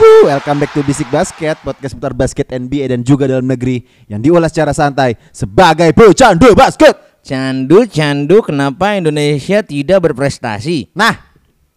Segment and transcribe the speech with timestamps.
[0.00, 4.24] Yuhu, welcome back to Bisik Basket, podcast seputar basket NBA dan juga dalam negeri yang
[4.24, 7.20] diulas secara santai sebagai pecandu basket.
[7.20, 10.88] Candu, candu, kenapa Indonesia tidak berprestasi?
[10.96, 11.20] Nah,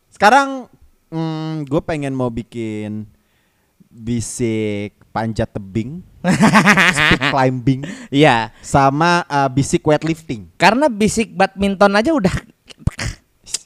[0.08, 0.72] sekarang
[1.12, 3.12] hmm, gue pengen mau bikin
[3.92, 6.00] bisik panjat tebing,
[6.96, 10.48] speed climbing, Iya, sama uh, bisik weightlifting.
[10.56, 12.32] karena bisik badminton aja udah.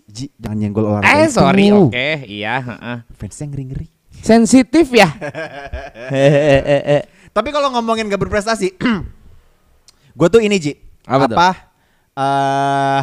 [0.10, 2.58] Ji, jangan nyenggol olahraga Eh sorry, oke, iya.
[2.58, 2.98] heeh.
[3.22, 3.97] Fansnya ngeri-ngeri.
[4.20, 5.08] Sensitif ya.
[6.10, 7.06] Hehehe.
[7.36, 8.74] Tapi kalau ngomongin gak berprestasi,
[10.18, 10.74] gue tuh ini Ji.
[11.04, 11.38] Apa tuh?
[12.18, 13.02] eh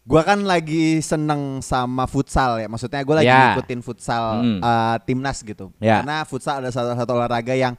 [0.00, 2.66] gue kan lagi seneng sama futsal ya.
[2.66, 3.54] Maksudnya gue lagi Ya.
[3.54, 4.58] ngikutin futsal Hmm.
[4.58, 5.72] eh, timnas gitu.
[5.78, 6.02] Ya.
[6.02, 7.74] Karena futsal ada salah satu olahraga yang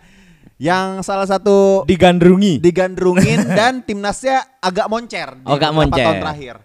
[0.57, 2.57] yang salah satu Digandrungi.
[2.57, 6.05] digandrungin dan timnasnya agak moncer di Oh, agak beberapa moncer.
[6.05, 6.55] tahun terakhir.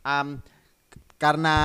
[0.00, 0.28] Um,
[1.16, 1.56] karena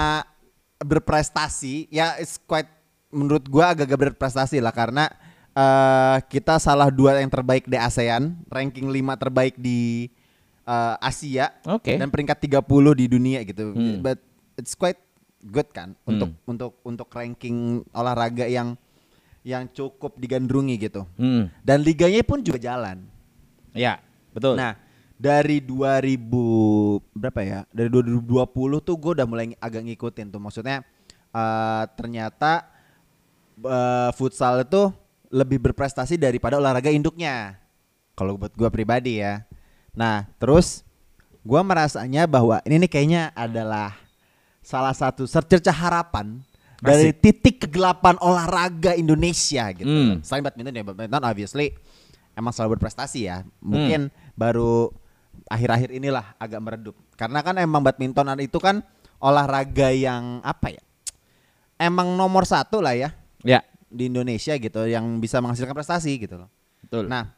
[0.81, 2.67] berprestasi ya it's quite
[3.12, 5.12] menurut gua agak-agak berprestasi lah karena
[5.52, 10.08] eh, kita salah dua yang terbaik di ASEAN, ranking 5 terbaik di
[10.64, 12.00] eh, Asia Oke.
[12.00, 13.76] dan peringkat 30 di dunia gitu.
[13.76, 14.00] Hmm.
[14.00, 14.17] But
[14.56, 15.00] it's quite
[15.42, 18.78] good kan untuk untuk untuk ranking olahraga yang
[19.42, 21.02] yang cukup digandrungi gitu.
[21.17, 23.02] Hmm, Dan liganya pun juga jalan.
[23.73, 23.98] ya,
[24.38, 24.54] betul.
[24.54, 24.78] Nah,
[25.17, 27.59] dari 2000 berapa ya?
[27.73, 30.38] Dari 2020 tuh gue udah mulai agak ngikutin tuh.
[30.38, 30.86] Maksudnya
[31.34, 32.70] eh, ternyata
[33.60, 34.92] eh, futsal itu
[35.32, 37.56] lebih berprestasi daripada olahraga induknya.
[38.14, 39.48] Kalau buat gue pribadi ya.
[39.95, 40.84] Nah, terus
[41.42, 43.95] gue merasanya bahwa ini nih kayaknya adalah
[44.62, 46.38] salah satu secercah harapan
[46.84, 49.88] dari titik kegelapan olahraga Indonesia gitu.
[49.88, 50.20] Hmm.
[50.22, 51.73] Selain badminton ya, badminton obviously
[52.36, 53.48] emang selalu berprestasi ya.
[53.64, 54.92] Mungkin baru
[55.48, 56.95] akhir-akhir inilah agak meredup.
[57.16, 58.83] Karena kan emang badminton itu kan
[59.23, 60.83] olahraga yang apa ya?
[61.82, 63.10] Emang nomor satu lah ya
[63.41, 66.49] Ya, di Indonesia gitu yang bisa menghasilkan prestasi gitu loh.
[66.81, 67.05] betul.
[67.05, 67.33] Nah,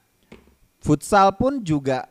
[0.79, 2.05] futsal pun juga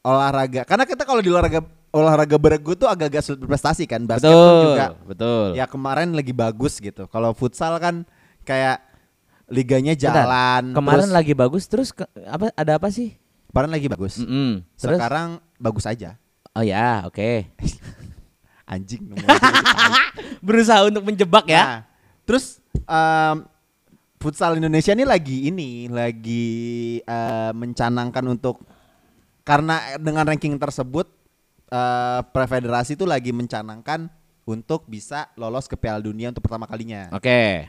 [0.00, 0.62] olahraga.
[0.62, 4.04] Karena kita kalau di olahraga olahraga beregu tuh agak-agak sulit berprestasi kan.
[4.04, 4.36] Basket betul.
[4.36, 5.46] pun juga Betul.
[5.54, 7.08] ya kemarin lagi bagus gitu.
[7.08, 8.04] Kalau futsal kan
[8.42, 8.84] kayak
[9.48, 10.62] liganya Bentar, jalan.
[10.74, 13.16] Kemarin terus- lagi bagus terus ke- apa ada apa sih?
[13.46, 14.20] kemarin lagi bagus.
[14.20, 14.60] Mm-mm.
[14.76, 16.20] Terus Sekarang bagus aja.
[16.52, 17.48] Oh ya, oke.
[18.72, 19.74] Anjing nemu aja gitu.
[20.46, 21.62] Berusaha untuk menjebak ya.
[21.62, 21.80] Nah,
[22.26, 23.36] terus em,
[24.22, 26.46] futsal Indonesia ini lagi ini lagi
[27.04, 28.64] eh, mencanangkan untuk
[29.46, 31.06] karena dengan ranking tersebut
[31.66, 34.06] eh prefederasi itu lagi mencanangkan
[34.46, 37.10] untuk bisa lolos ke Piala Dunia untuk pertama kalinya.
[37.10, 37.66] Oke.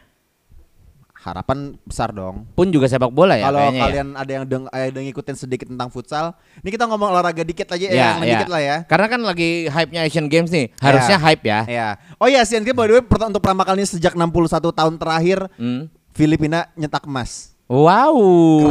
[1.17, 2.45] Harapan besar dong.
[2.53, 3.81] Pun juga sepak bola ya Kalau ya.
[3.81, 7.67] kalian ada yang deng ada yang ngikutin sedikit tentang futsal, ini kita ngomong olahraga dikit
[7.67, 8.31] aja Ya, yang ya.
[8.37, 8.77] dikit lah ya.
[8.85, 10.71] Karena kan lagi hype-nya Asian Games nih.
[10.77, 11.23] Harusnya Ya.
[11.23, 11.59] hype ya.
[11.67, 11.87] Ya.
[12.15, 15.89] Oh iya, Asian Games by the way untuk pertama kalinya sejak 61 tahun terakhir Hmm.
[16.11, 17.53] Filipina nyetak emas.
[17.67, 18.15] Wow.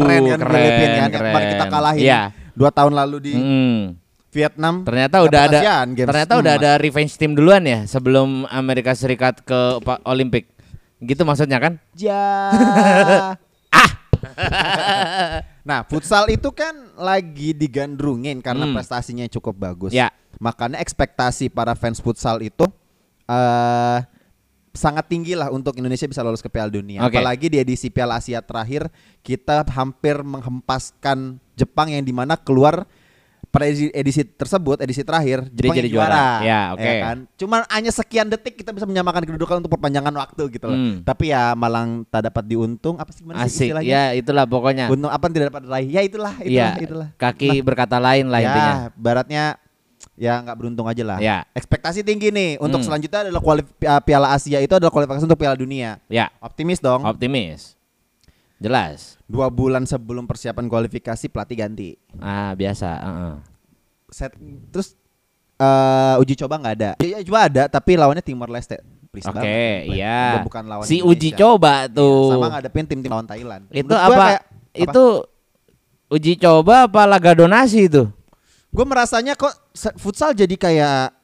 [0.01, 1.25] Keren kan keren, Filipina kan keren.
[1.29, 2.21] kemarin kita kalahin Iya.
[2.53, 3.81] dua tahun lalu di Hmm.
[4.29, 4.75] Vietnam.
[4.83, 6.63] Ternyata udah ada Games ternyata udah emas.
[6.63, 9.61] ada revenge team duluan ya sebelum Amerika Serikat ke
[10.03, 10.56] Olimpik.
[11.01, 11.73] Gitu maksudnya kan?
[11.97, 12.23] Ja.
[13.67, 13.91] Ah!
[15.69, 18.73] nah, futsal itu kan lagi digandrungin karena Hmm.
[18.79, 19.93] prestasinya cukup bagus.
[19.93, 20.09] Ya.
[20.41, 22.65] Makanya ekspektasi para fans futsal itu
[23.27, 23.99] eh
[24.73, 27.01] sangat tinggi lah untuk Indonesia bisa lolos ke Piala Dunia.
[27.05, 27.17] Oke.
[27.17, 28.89] Apalagi di edisi Piala Asia terakhir
[29.21, 32.85] kita hampir menghempaskan Jepang yang di mana keluar
[33.57, 36.13] pada edisi, edisi tersebut edisi terakhir Jadi Jepang jadi juara.
[36.13, 36.27] juara.
[36.45, 36.93] Ya, oke.
[37.01, 37.17] kan?
[37.35, 40.77] Cuman hanya sekian detik kita bisa menyamakan kedudukan untuk perpanjangan waktu gitu loh.
[40.77, 41.01] Hmm.
[41.01, 43.67] Tapi ya malang tak dapat diuntung apa sih gimana sih Asik.
[43.73, 43.89] istilahnya?
[43.89, 44.87] Ya, itulah pokoknya.
[44.87, 45.89] Untung apa tidak dapat diraih?
[45.89, 46.69] Ya itulah, itulah, Iya.
[46.79, 47.09] itulah.
[47.17, 48.75] Kaki berkata lain lah ya, intinya.
[48.93, 49.45] baratnya
[50.15, 51.19] ya nggak beruntung aja lah.
[51.19, 51.45] Ya.
[51.53, 52.89] Ekspektasi tinggi nih untuk Hmm.
[52.89, 56.01] selanjutnya adalah kualif- uh, Piala Asia itu adalah kualifikasi untuk Piala Dunia.
[56.07, 57.05] Ya, Optimis dong.
[57.05, 57.76] optimis.
[58.57, 59.21] Jelas.
[59.25, 61.91] Dua bulan sebelum persiapan kualifikasi pelatih ganti.
[62.17, 63.35] Ah, biasa, heeh.
[64.09, 64.33] Set
[64.71, 64.97] terus
[65.57, 66.91] eh, uji coba nggak ada.
[66.99, 68.81] Ya, ya, coba ada tapi lawannya Timor Leste.
[69.17, 69.97] Oke, banget.
[69.97, 70.45] iya.
[70.45, 71.09] Bukan lawan Si Indonesia.
[71.11, 72.29] uji coba Iya, tuh.
[72.31, 73.65] sama ngadepin tim-tim lawan Thailand.
[73.71, 74.25] itu Menurut apa?
[74.29, 74.45] kayak-
[74.77, 75.05] Itu
[76.09, 78.05] uji coba apa laga donasi itu?
[78.69, 79.57] Gue merasanya kok
[79.97, 81.17] futsal jadi kayak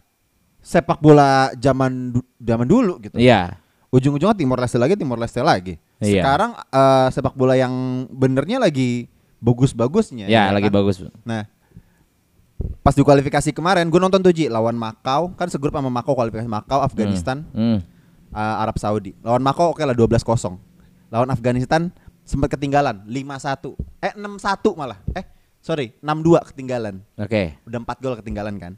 [0.58, 3.20] sepak bola zaman zaman dulu gitu.
[3.20, 3.60] Iya.
[3.92, 5.76] Ujung-ujungnya Timor Leste lagi, Timor Leste lagi.
[6.02, 6.22] Iya.
[6.22, 7.72] Sekarang eh, sepak bola yang
[8.08, 9.06] benernya lagi
[9.38, 10.26] bagus-bagusnya.
[10.26, 10.76] Ya, ya lagi kan?
[10.76, 11.02] bagus.
[11.22, 11.46] Nah,
[12.82, 16.46] pas di kualifikasi kemarin gue nonton tuh Ji lawan Makau, kan segrup sama Makau kualifikasi
[16.46, 17.78] Makau, Afghanistan, Hmm.
[18.30, 19.14] eh, Arab Saudi.
[19.20, 20.58] Lawan Makau oke lah 12-0.
[21.08, 21.90] Lawan Afghanistan
[22.22, 23.74] sempat ketinggalan 5-1.
[23.98, 24.98] Eh 6-1 malah.
[25.12, 25.26] Eh
[25.58, 27.02] sorry 6-2 ketinggalan.
[27.14, 27.58] Oke.
[27.62, 28.72] Udah 4 gol ketinggalan kan.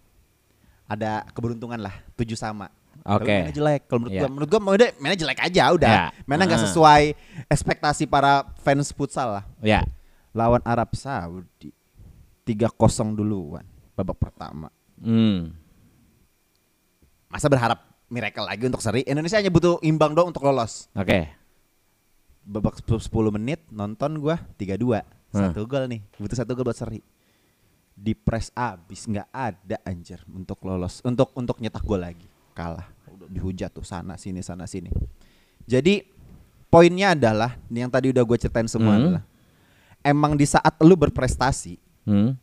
[0.85, 2.69] Ada keberuntungan lah 7 sama.
[3.05, 3.29] Oke.
[3.29, 3.81] Kalau mainnya jelek.
[3.85, 4.21] Kalau menurut Iya.
[4.25, 5.93] gua menurut gua mainnya, mainnya jelek aja udah.
[5.93, 6.05] Iya.
[6.25, 6.73] Mainnya nggak Heeh.
[6.73, 7.03] sesuai
[7.53, 9.45] ekspektasi para fans futsal lah.
[9.61, 9.85] Ya.
[10.33, 11.71] Lawan Arab Saudi
[12.49, 14.73] 3-0 duluan babak pertama.
[14.97, 15.53] Hmm.
[17.29, 19.05] Masa berharap miracle lagi untuk seri?
[19.05, 20.89] Indonesia hanya butuh imbang doang untuk lolos.
[20.97, 21.29] Oke.
[22.45, 25.05] Babak 10 menit nonton gua 3-2.
[25.35, 25.51] Hmm.
[25.51, 27.03] Satu gol nih, butuh satu gol buat seri.
[27.95, 32.27] Di press abis nggak ada anjir untuk lolos, untuk untuk nyetak gol lagi.
[32.55, 32.94] Kalah.
[33.15, 34.91] Udah dihujat tuh sana sini sana sini.
[35.65, 36.03] Jadi
[36.67, 39.01] poinnya adalah yang tadi udah gue ceritain semua Hmm.
[39.01, 39.23] adalah
[40.03, 42.35] emang di saat lu berprestasi Hmm.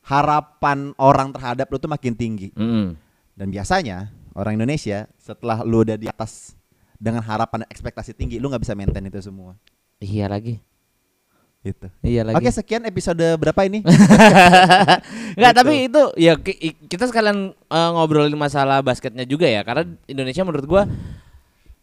[0.00, 2.54] harapan orang terhadap lu tuh makin tinggi.
[2.56, 2.96] Hmm.
[3.34, 6.54] Dan biasanya orang Indonesia setelah lu udah di atas
[6.98, 9.54] dengan harapan dan ekspektasi tinggi, lu nggak bisa maintain itu semua.
[9.98, 10.58] Iya lagi.
[11.58, 11.86] Gitu.
[12.00, 12.38] Iya lagi.
[12.38, 13.82] Oke, sekian episode berapa ini?
[15.36, 15.58] Enggak, Gitu.
[15.58, 16.32] tapi itu ya
[16.86, 20.82] kita sekalian eh, ngobrolin masalah basketnya juga ya karena Indonesia menurut gua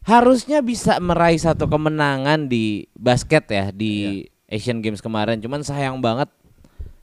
[0.02, 5.38] harusnya bisa meraih satu kemenangan di basket ya di Asian Games kemarin.
[5.38, 6.30] Cuman sayang banget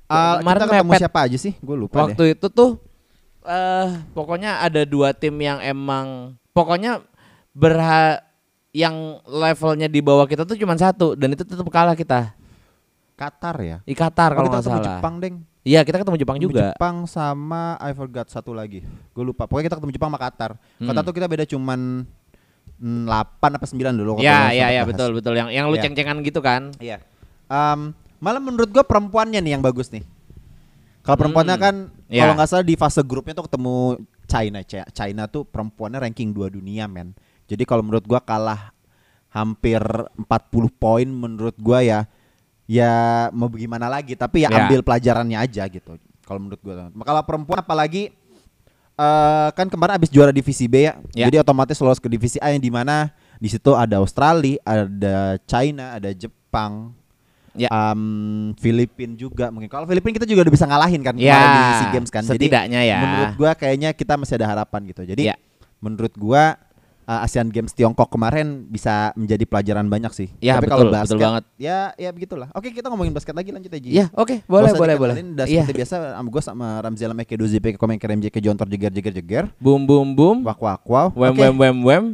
[0.06, 1.00] Ah, kemarin kita ketemu mepet.
[1.00, 1.52] siapa aja sih?
[1.58, 2.02] Gue lupa deh.
[2.06, 2.76] waktu itu tuh
[3.42, 7.00] eh pokoknya ada dua tim yang emang pokoknya
[7.50, 8.20] berha
[8.70, 8.92] yang
[9.24, 12.28] levelnya di bawah kita tuh cuma satu dan itu tetap kalah kita
[13.14, 13.76] Qatar ya.
[13.82, 14.88] di Qatar Oh, kalau kita nggak ketemu salah.
[14.99, 15.37] Jepang, Deng.
[15.62, 16.62] Iya kita ketemu Jepang Ketemu juga.
[16.70, 18.82] Jepang sama I forgot satu lagi.
[19.12, 19.47] Gue lupa.
[19.47, 20.50] Pokoknya kita ketemu Jepang sama Qatar.
[20.76, 20.87] Hmm.
[20.87, 22.03] Qatar tuh kita beda cuman
[22.79, 23.06] 8
[23.38, 24.19] apa 9 dulu.
[24.19, 25.87] Iya iya iya betul betul yang yang lu Iya.
[25.87, 26.75] ceng-cengan gitu kan.
[26.76, 26.99] Iya.
[27.47, 27.81] Em,
[28.19, 30.03] malah menurut gue perempuannya nih yang bagus nih.
[31.00, 31.62] Kalau perempuannya Hmm.
[31.62, 31.75] kan
[32.08, 32.20] Iya.
[32.20, 33.76] kalau nggak salah di fase grupnya tuh ketemu
[34.25, 34.58] China.
[34.61, 37.15] Ch- China tuh perempuannya ranking 2 dunia men.
[37.47, 38.75] Jadi kalau menurut gua kalah
[39.29, 39.79] hampir
[40.19, 42.00] 40 poin menurut gua ya
[42.72, 42.92] ya
[43.30, 44.64] mau bagaimana lagi tapi ya Iya.
[44.64, 46.00] ambil pelajarannya aja gitu.
[46.24, 46.88] Kalau menurut gua.
[46.88, 48.08] Kalau perempuan apalagi
[48.92, 50.96] eh kan kemarin abis juara divisi B ya.
[51.12, 51.28] Ya.
[51.28, 55.98] Jadi otomatis lolos ke divisi A yang di mana di situ ada Australia, ada China,
[55.98, 56.94] ada Jepang,
[57.52, 57.69] Ya.
[57.69, 59.66] um, Filipin juga mungkin.
[59.66, 62.22] Kalau Filipin kita juga udah bisa ngalahin kan Ya, kemarin di SEA Games kan.
[62.24, 62.98] setidaknya ya.
[62.98, 65.02] Menurut gua kayaknya kita masih ada harapan gitu.
[65.04, 65.36] Jadi Ya.
[65.76, 66.56] menurut gua
[67.04, 70.28] uh, ASEAN Games Tiongkok kemarin bisa menjadi pelajaran banyak sih.
[70.38, 71.44] Ya, Tapi betul, kalau betul basket, banget.
[71.56, 72.49] Ya, ya begitulah.
[72.52, 73.88] Oke, kita ngomongin basket lagi lanjut aja.
[73.88, 75.14] Iya, oke, boleh usah boleh boleh.
[75.19, 75.62] dikenalin, Udah Iya.
[75.62, 78.90] seperti biasa sama gue sama Ramzi Alam Eke Dozi Peke Komen Kerem Jeke Jontor Jeger
[78.90, 79.44] Jeger Jeger.
[79.58, 80.37] Boom boom boom.
[80.44, 81.08] Wak wak wow.
[81.12, 81.40] Wem Oke.
[81.43, 82.04] wem wem wem.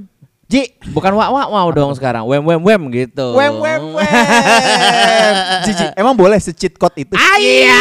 [0.49, 0.64] Ji.
[0.91, 2.25] Bukan wak wak wow dong sekarang.
[2.25, 3.37] Wem wem wem gitu.
[3.37, 4.08] Wem wem wem.
[5.69, 7.12] Jiji, emang boleh se-cheat code itu?
[7.12, 7.76] Ah iya.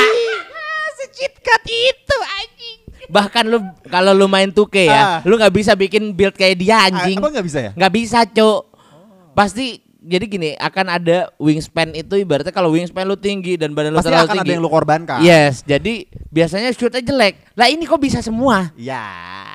[0.97, 2.56] Secit cut itu anjing.
[3.07, 5.19] Bahkan lu kalau lu main 2K ya, Ah.
[5.21, 7.15] lu nggak bisa bikin build kayak dia anjing.
[7.15, 7.71] Ah, Apa nggak bisa ya?
[7.73, 8.61] nggak bisa, Cuk.
[9.33, 9.65] Pasti
[9.99, 14.07] jadi gini, akan ada wingspan itu ibaratnya kalau wingspan lu tinggi dan badan lu Pasti
[14.07, 14.45] terlalu akan tinggi.
[14.45, 15.19] ada yang lu korbankan.
[15.19, 15.93] Yes, jadi
[16.27, 17.35] biasanya shootnya jelek.
[17.53, 18.71] Lah ini kok bisa semua?
[18.73, 19.03] Ya,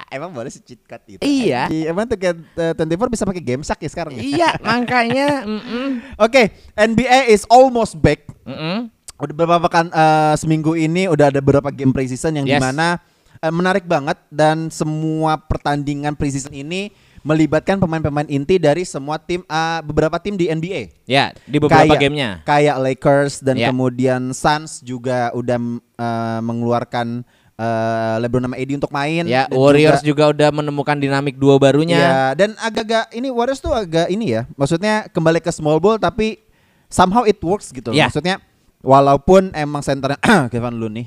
[0.08, 1.20] emang boleh se-cheat code itu.
[1.20, 1.66] Iya.
[1.66, 4.20] Anjing, Emang tuh kayak uh, 24 bisa pakai game sak ya sekarang ya?
[4.20, 5.88] iya, makanya mm-mm.
[6.16, 8.28] Oke, NBA is almost back.
[8.44, 8.92] Mm-mm.
[9.16, 12.52] Udah beberapa kan eh, seminggu ini udah ada beberapa game preseason yang Yes.
[12.52, 12.98] di mana
[13.42, 19.80] eh, menarik banget dan semua pertandingan preseason ini melibatkan pemain-pemain inti dari semua tim eh,
[19.82, 21.06] beberapa tim di NBA.
[21.06, 22.30] Ya, di beberapa Kayak- gamenya.
[22.42, 23.70] Kayak Lakers dan Ya.
[23.70, 25.58] kemudian Suns juga udah
[25.98, 29.22] eh, mengeluarkan eh, LeBron sama AD untuk main.
[29.22, 31.98] Ya, Warriors juga- juga, udah menemukan dinamik duo barunya.
[31.98, 34.42] Iya, dan agak-agak ini Warriors tuh agak ini ya.
[34.58, 36.42] Maksudnya kembali ke small ball tapi
[36.90, 37.94] somehow it works gitu.
[37.94, 38.10] Ya.
[38.10, 38.42] Maksudnya
[38.82, 40.18] walaupun emang senternya
[40.52, 41.06] Kevin Looney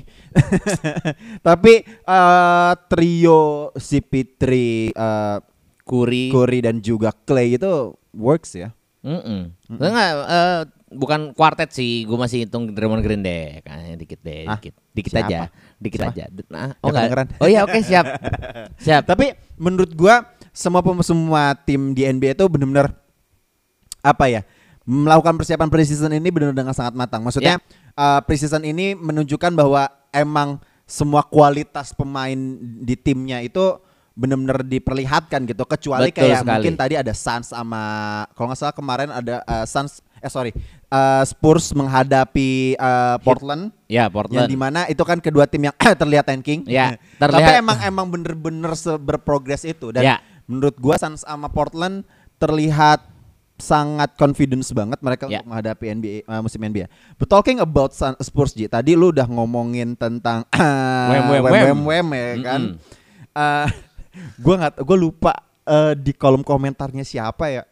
[1.46, 4.42] tapi eh, trio CP3
[4.92, 5.38] eh,
[5.86, 6.34] Curry.
[6.34, 8.74] Curry dan juga Clay itu works ya.
[9.06, 9.54] Mm-mm.
[9.70, 14.58] Enggak, eh, bukan kuartet sih, gue masih hitung Draymond Green deh, kayaknya dikit deh, Ah,
[14.58, 15.28] dikit, dikit siapa?
[15.30, 15.40] aja,
[15.78, 16.10] dikit Siapa?
[16.10, 16.24] aja.
[16.50, 17.28] Nah, Nggak oh enggak.
[17.38, 18.06] Oh iya, oke siap,
[18.84, 19.02] siap.
[19.06, 22.98] Tapi menurut gua semua semua tim di NBA itu benar-benar
[24.02, 24.42] apa ya?
[24.86, 27.20] Melakukan persiapan preseason ini benar-benar dengan sangat matang.
[27.20, 27.58] Maksudnya
[27.92, 33.82] uh, preseason ini menunjukkan bahwa emang semua kualitas pemain di timnya itu
[34.14, 35.66] benar-benar diperlihatkan gitu.
[35.66, 36.50] Kecuali Betul kayak sekali.
[36.54, 37.82] mungkin tadi ada Suns sama
[38.32, 40.54] kalau nggak salah kemarin ada uh, Suns eh sorry
[40.88, 43.74] uh, Spurs menghadapi uh, Portland.
[43.90, 44.48] Ya, Yang Portland.
[44.48, 46.62] di mana itu kan kedua tim yang terlihat tanking.
[46.64, 47.58] Ya, Tapi terlihat.
[47.58, 50.16] emang emang bener-bener berprogres itu dan Ya.
[50.46, 52.06] menurut gua Suns sama Portland
[52.38, 53.02] terlihat
[53.56, 55.40] sangat confidence banget mereka Ya.
[55.40, 56.86] untuk menghadapi NBA uh, musim NBA.
[57.16, 61.64] But talking about Sun- Spurs Ji, tadi lu udah ngomongin tentang Wem, wem, wem, wem.
[61.64, 62.60] wem, wem, ya kan.
[63.32, 63.66] Uh,
[64.44, 65.32] gua nggak gua lupa
[65.64, 67.64] uh, di kolom komentarnya siapa ya.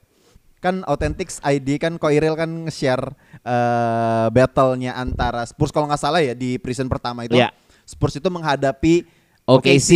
[0.58, 3.12] Kan Authentics ID kan Koiril kan nge-share
[3.44, 7.36] uh, battle-nya antara Spurs kalau nggak salah ya di preseason pertama itu.
[7.36, 7.52] Ya.
[7.84, 9.04] Spurs itu menghadapi
[9.44, 9.90] OKC.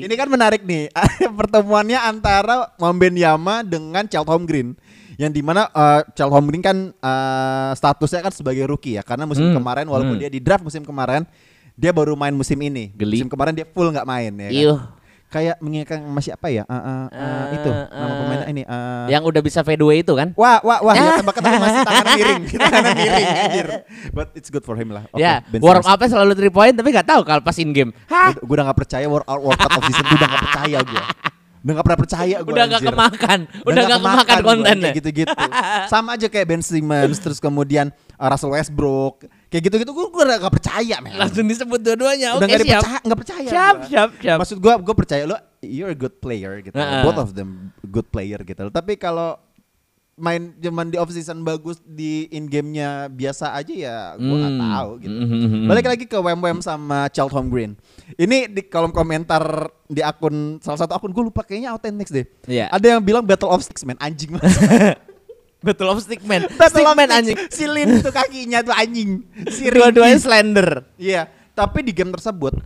[0.00, 0.88] Ini kan menarik nih
[1.38, 4.72] pertemuannya antara Wembanyama dengan Charlton Green
[5.20, 9.52] yang di mana uh, Charlton Green kan uh, statusnya kan sebagai rookie ya karena musim
[9.52, 10.22] Hmm, kemarin walaupun hmm.
[10.24, 11.28] dia di draft musim kemarin
[11.76, 13.20] dia baru main musim ini Geli.
[13.20, 14.96] musim kemarin dia full nggak main ya kan?
[15.30, 19.42] Kayak mengingatkan masih apa ya Uh, uh, uh, itu nama pemainnya ini uh, Yang udah
[19.46, 20.34] bisa fadeaway itu kan?
[20.34, 23.66] Wah, wah, wah, ya tembak tapi masih tangan miring, tangan miring, anjir.
[24.10, 25.06] But it's good for him lah.
[25.14, 27.94] Oke, ya, Ben warm up-nya selalu 3 point tapi gak tahu kalau pas in game.
[28.42, 31.04] Gue udah gak percaya World, World Cup of Season Gue udah gak percaya gue
[31.60, 34.92] Udah gak pernah percaya gue Udah gak kemakan, udah gak kemakan gua, kontennya.
[34.96, 35.32] gitu-gitu
[35.92, 40.54] Sama aja kayak Ben Simmons Terus kemudian uh, Russell Westbrook Kayak gitu-gitu gue udah gak
[40.56, 42.38] percaya man Langsung disebut dua-duanya.
[42.38, 42.80] Udah Oke, gak siap.
[42.80, 43.86] dipercaya, gak percaya Siap, gua.
[43.86, 44.38] siap, siap.
[44.40, 47.04] Maksud gue, gue percaya lo You're a good player gitu Heeh.
[47.04, 49.36] Both of them good player gitu Tapi kalau
[50.20, 54.62] main zaman di off season bagus di in gamenya biasa aja ya gue nggak Hmm.
[54.62, 55.16] tahu gitu.
[55.16, 55.66] Mhm.
[55.66, 57.72] Balik lagi ke Wem Wem sama Charlton Green.
[58.14, 59.42] Ini di kolom komentar
[59.88, 62.28] di akun salah satu akun gue lupa kayaknya Authentics deh.
[62.44, 62.68] Iya.
[62.68, 65.00] Ada yang bilang Battle of Sticks man anjing banget.
[65.60, 66.48] Betul of Stickman.
[66.56, 67.36] Battle of Stickman Sticks, anjing.
[67.52, 69.28] Si Lin tuh kakinya tuh anjing.
[69.52, 70.88] Si Dua-duanya slender.
[70.96, 72.56] Iya, tapi di game tersebut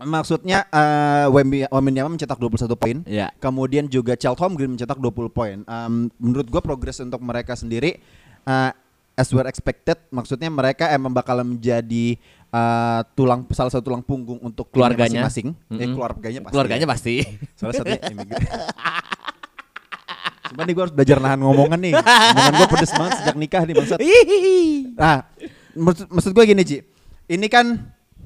[0.00, 2.96] maksudnya uh, Wemby Wembanyama mencetak 21 poin.
[3.04, 3.30] Iya.
[3.36, 5.56] Kemudian juga Charlton Green mencetak 20 poin.
[5.64, 8.00] Um, menurut gua progres untuk mereka sendiri
[8.44, 8.72] uh,
[9.14, 10.00] as were expected.
[10.08, 12.16] Maksudnya mereka emang bakal menjadi
[12.48, 15.28] uh, tulang salah satu tulang punggung untuk Keluarganya.
[15.28, 15.52] masing-masing.
[15.52, 15.94] Eh, Mm-mm.
[15.96, 16.52] keluarganya pasti.
[16.56, 16.90] Keluarganya ya.
[16.90, 17.14] pasti.
[17.58, 18.40] Salah satunya imigran.
[20.50, 21.92] Sumpah nih gue harus belajar nahan ngomongan nih.
[21.94, 23.98] Ngomongan gue pedes banget sejak nikah nih bangsat.
[24.98, 25.16] Nah,
[25.78, 26.78] maksud, maksud gue gini Ji.
[27.30, 27.66] Ini kan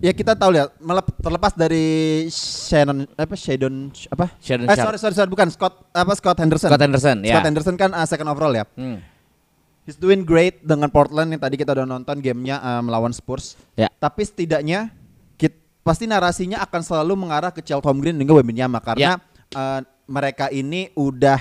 [0.03, 0.51] ya kita tahu
[0.83, 1.87] melep- terlepas dari
[2.33, 4.27] Shannon apa Shadon apa?
[4.43, 6.71] Shadon eh, sorry sorry sorry bukan Scott apa Scott Henderson.
[6.71, 7.39] Scott Henderson, ya.
[7.39, 8.67] Scott Henderson kan uh, second overall ya.
[8.75, 8.99] Hmm.
[9.85, 13.61] He's doing great dengan Portland yang tadi kita udah nonton gamenya uh, melawan Spurs.
[13.77, 13.93] Ya.
[14.01, 14.89] Tapi setidaknya
[15.37, 19.21] kit- pasti narasinya akan selalu mengarah ke Charlton Green dan Wembanyama karena
[19.53, 21.41] uh, mereka ini udah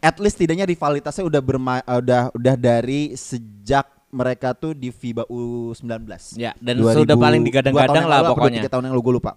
[0.00, 5.28] at least tidaknya rivalitasnya udah berma uh, udah udah dari sejak mereka tuh di FIBA
[5.28, 6.08] U19.
[6.40, 8.64] Ya, dan sudah paling digadang-gadang lah lalu, pokoknya.
[8.64, 9.32] tiga tahun yang lalu gue lupa.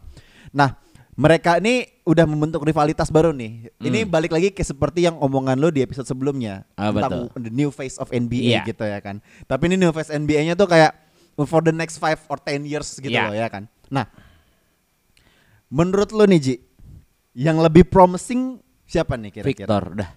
[0.56, 0.80] Nah,
[1.14, 3.76] mereka ini udah membentuk rivalitas baru nih.
[3.76, 4.10] Ini Hmm.
[4.10, 7.44] balik lagi ke seperti yang omongan lo di episode sebelumnya Ah, tentang betul.
[7.44, 8.64] the new face of NBA Iya.
[8.64, 9.20] gitu ya kan.
[9.44, 10.96] Tapi ini new face NBA-nya tuh kayak
[11.44, 13.28] for the next five or 10 years gitu Iya.
[13.28, 13.68] loh ya kan.
[13.88, 14.08] Nah,
[15.68, 16.56] menurut lo nih Ji,
[17.36, 19.68] yang lebih promising siapa nih kira-kira?
[19.68, 20.10] Victor udah.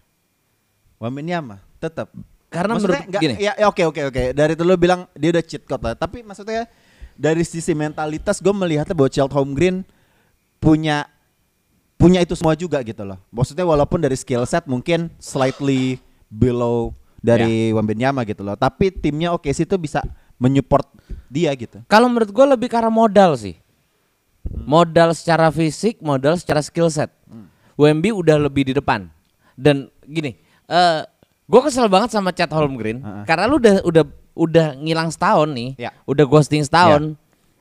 [0.96, 2.14] Wembanyama tetap.
[2.52, 3.34] Karena Maksudnya menurut nggak- gini.
[3.40, 4.22] ya, ya oke oke oke.
[4.30, 5.94] Dari itu lo bilang dia udah cheat code lah.
[5.96, 6.68] Tapi maksudnya
[7.14, 9.76] dari sisi mentalitas gue melihatnya bahwa Charlton Green
[10.58, 11.08] punya
[11.96, 13.16] punya itu semua juga gitu loh.
[13.28, 15.96] Maksudnya walaupun dari skill set mungkin slightly
[16.28, 17.74] below dari Ya.
[17.74, 18.52] Wembanyama gitu loh.
[18.54, 20.02] Tapi timnya oke sih itu bisa
[20.36, 20.84] menyupport
[21.26, 21.80] dia gitu.
[21.86, 23.54] Kalau menurut gue lebih arah modal sih.
[24.42, 27.08] Modal secara fisik, modal secara skill set.
[27.78, 29.06] Wemby udah lebih di depan.
[29.54, 30.34] Dan gini,
[30.66, 31.00] eh
[31.52, 33.24] gue kesel banget sama Chad Holmgren Heeh.
[33.24, 35.92] karena lu udah udah udah ngilang setahun nih, Ya.
[36.02, 37.12] udah ghosting setahun.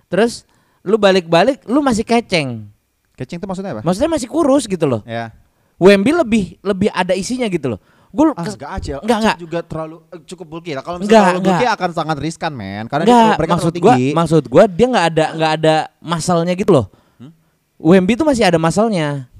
[0.08, 0.48] Terus
[0.82, 2.72] lu balik-balik, lu masih keceng.
[3.14, 3.82] Catching itu maksudnya apa?
[3.84, 5.04] Maksudnya masih kurus gitu loh.
[5.04, 5.36] ya.
[5.76, 7.80] Wemby lebih lebih ada isinya gitu loh.
[8.08, 8.94] Gue Ah, enggak aja.
[9.00, 9.36] Enggak, enggak.
[9.38, 10.84] juga terlalu eh, cukup bulky lah.
[10.84, 11.76] Kalau Enggak, misalnya terlalu bulky enggak.
[11.76, 12.86] akan sangat riskan, men.
[12.86, 14.08] Karena dia- Enggak, mereka maksud gua, tinggi.
[14.14, 16.86] maksud gua dia nggak ada nggak ada masalnya gitu loh.
[17.78, 19.31] Wemby tuh masih ada masalnya.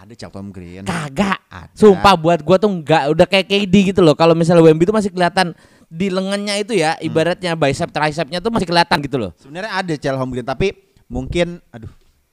[0.00, 0.82] Ada Charlton Green.
[0.82, 1.38] Kagak.
[1.46, 1.72] Ada.
[1.72, 4.12] Sumpah buat gua tuh nggak udah kayak KD gitu loh.
[4.12, 5.52] Kalau misalnya Wemby tuh masih kelihatan
[5.86, 7.02] di lengannya itu ya, Hmm.
[7.02, 9.30] ibaratnya bicep tricepnya tuh masih kelihatan gitu loh.
[9.36, 10.66] Sebenarnya ada Charlton Green tapi
[11.06, 11.90] mungkin aduh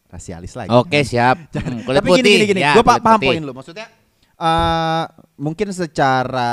[0.08, 0.70] rasialis lagi.
[0.70, 1.50] Oke, siap.
[1.58, 2.22] Hmm, kulit Tapi putih.
[2.22, 3.28] gini gini gini, Ya, kulit paham putih.
[3.28, 3.52] poin lu.
[3.52, 3.88] Maksudnya
[4.36, 5.04] eh
[5.36, 6.52] mungkin secara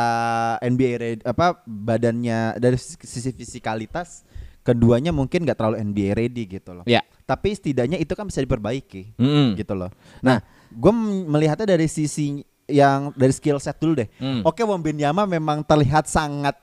[0.59, 4.25] NBA ready- apa badannya dari sisi fisikalitas
[4.61, 6.85] keduanya mungkin nggak terlalu NBA ready gitu loh.
[6.85, 7.05] Ya.
[7.23, 9.53] Tapi setidaknya itu kan bisa diperbaiki Mm-mm.
[9.55, 9.93] gitu loh.
[10.21, 10.41] Nah,
[10.75, 10.93] gue
[11.31, 14.09] melihatnya dari sisi yang dari skill set dulu deh.
[14.19, 14.43] Hmm.
[14.43, 16.57] Oke, Wembanyama memang terlihat sangat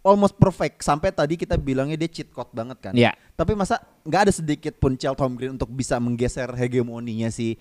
[0.00, 2.92] almost perfect sampai tadi kita bilangnya dia cheat code banget kan.
[2.94, 3.12] Iya.
[3.34, 7.58] Tapi masa nggak ada sedikit pun Charlton Green untuk bisa menggeser hegemoninya si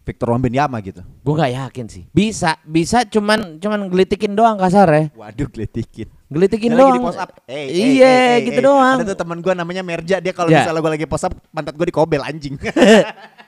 [0.00, 1.04] Victor Wembanyama gitu.
[1.22, 2.02] Gue nggak yakin sih.
[2.10, 5.04] Bisa, bisa cuman cuman gelitikin doang kasar ya.
[5.12, 6.08] Waduh, geletikin.
[6.30, 6.96] Gelitikin Dia lagi doang.
[6.96, 7.30] di post up.
[7.44, 8.66] Eh, eh, iya, eh, eh, gitu eh.
[8.70, 8.96] doang.
[9.02, 10.62] Ada tuh teman gua namanya Merja, dia kalau Ya.
[10.62, 12.54] misalnya gua lagi post up, pantat gua dikobel anjing.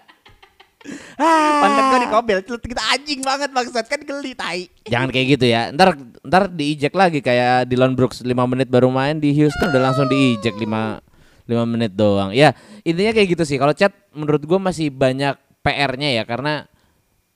[1.15, 1.63] Ah.
[1.63, 4.67] pantat gua dikobel, itu kita anjing banget maksud kan geli tai.
[4.91, 5.71] Jangan kayak gitu ya.
[5.71, 5.95] Ntar
[6.27, 10.59] ntar diijek lagi kayak Dylan Brooks 5 menit baru main di Houston udah langsung diijek
[10.59, 10.67] 5
[11.47, 12.35] 5 menit doang.
[12.35, 13.59] Ya, intinya kayak gitu sih.
[13.63, 16.67] Kalau chat menurut gua masih banyak PR-nya ya karena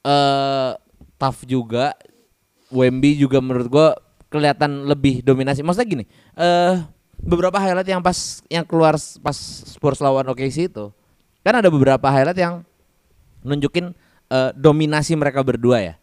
[0.03, 0.71] eh
[1.19, 1.95] tough juga.
[2.67, 3.89] Wemby juga menurut gua
[4.27, 5.63] kelihatan lebih dominasi.
[5.63, 6.83] Maksudnya gini, eh
[7.23, 9.39] beberapa highlight yang pas yang keluar pas
[9.71, 10.93] Spurs lawan OKC itu
[11.41, 12.55] kan ada beberapa highlight yang
[13.47, 13.95] nunjukin
[14.29, 15.95] eh, dominasi mereka berdua ya.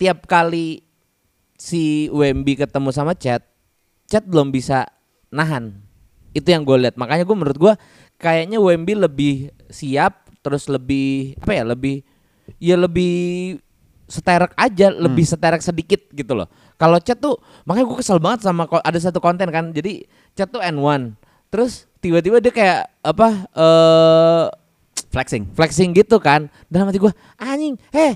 [0.00, 0.80] Tiap kali
[1.60, 3.44] si Wemby ketemu sama Chat,
[4.08, 4.88] Chat belum bisa
[5.28, 5.76] nahan.
[6.32, 6.96] Itu yang gue lihat.
[6.96, 7.72] Makanya gue menurut gue
[8.16, 9.34] kayaknya Wemby lebih
[9.68, 12.00] siap, terus lebih apa ya, lebih
[12.56, 13.60] ya lebih
[14.10, 16.48] seterek aja, lebih seterek sedikit gitu loh.
[16.80, 17.36] Kalau Chat tuh,
[17.68, 19.70] makanya gue kesel banget sama ada satu konten kan.
[19.70, 21.12] Jadi Chat tuh N1,
[21.52, 23.28] terus tiba-tiba dia kayak apa?
[23.52, 24.59] eh
[25.10, 25.42] Flexing.
[25.52, 28.14] flexing gitu kan dalam hati gua anjing eh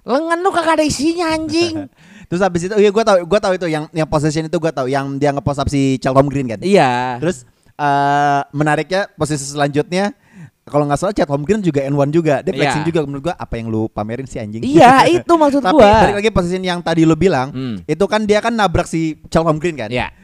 [0.00, 1.84] lengan lu kagak ada isinya anjing
[2.30, 4.86] Terus habis itu, iya gue tau, gue tau itu yang yang possession itu gue tau,
[4.86, 6.62] yang dia ngepost up si Chelcom Green kan.
[6.62, 7.42] iya Terus
[7.74, 10.14] eh menariknya posisi selanjutnya
[10.62, 12.38] kalau nggak salah Chat Home Green juga N1 juga.
[12.38, 12.88] Dia flexing Iya.
[12.88, 14.62] juga menurut gua apa yang lu pamerin sih anjing.
[14.62, 17.82] iya itu maksud Tapi gua balik lagi posisi yang tadi lu bilang, Hmm.
[17.82, 19.90] itu kan dia kan nabrak si Chat Home Green kan.
[19.90, 20.14] Iya.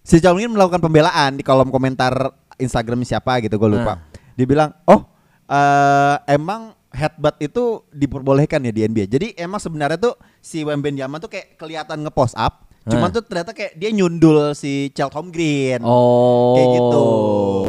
[0.00, 4.00] Si Chat Home Green melakukan pembelaan di kolom komentar Instagram siapa gitu gue lupa.
[4.00, 4.08] Nah.
[4.32, 5.04] Dia bilang, "Oh,
[5.50, 9.06] eh emang headbutt itu diperbolehkan ya di NBA.
[9.06, 13.14] Jadi emang sebenarnya tuh si Wembanyama tuh kayak kelihatan ngepost up, cuman Hah.
[13.14, 15.82] tuh ternyata kayak dia nyundul si Cheltenham Green.
[15.82, 17.04] oh kayak gitu.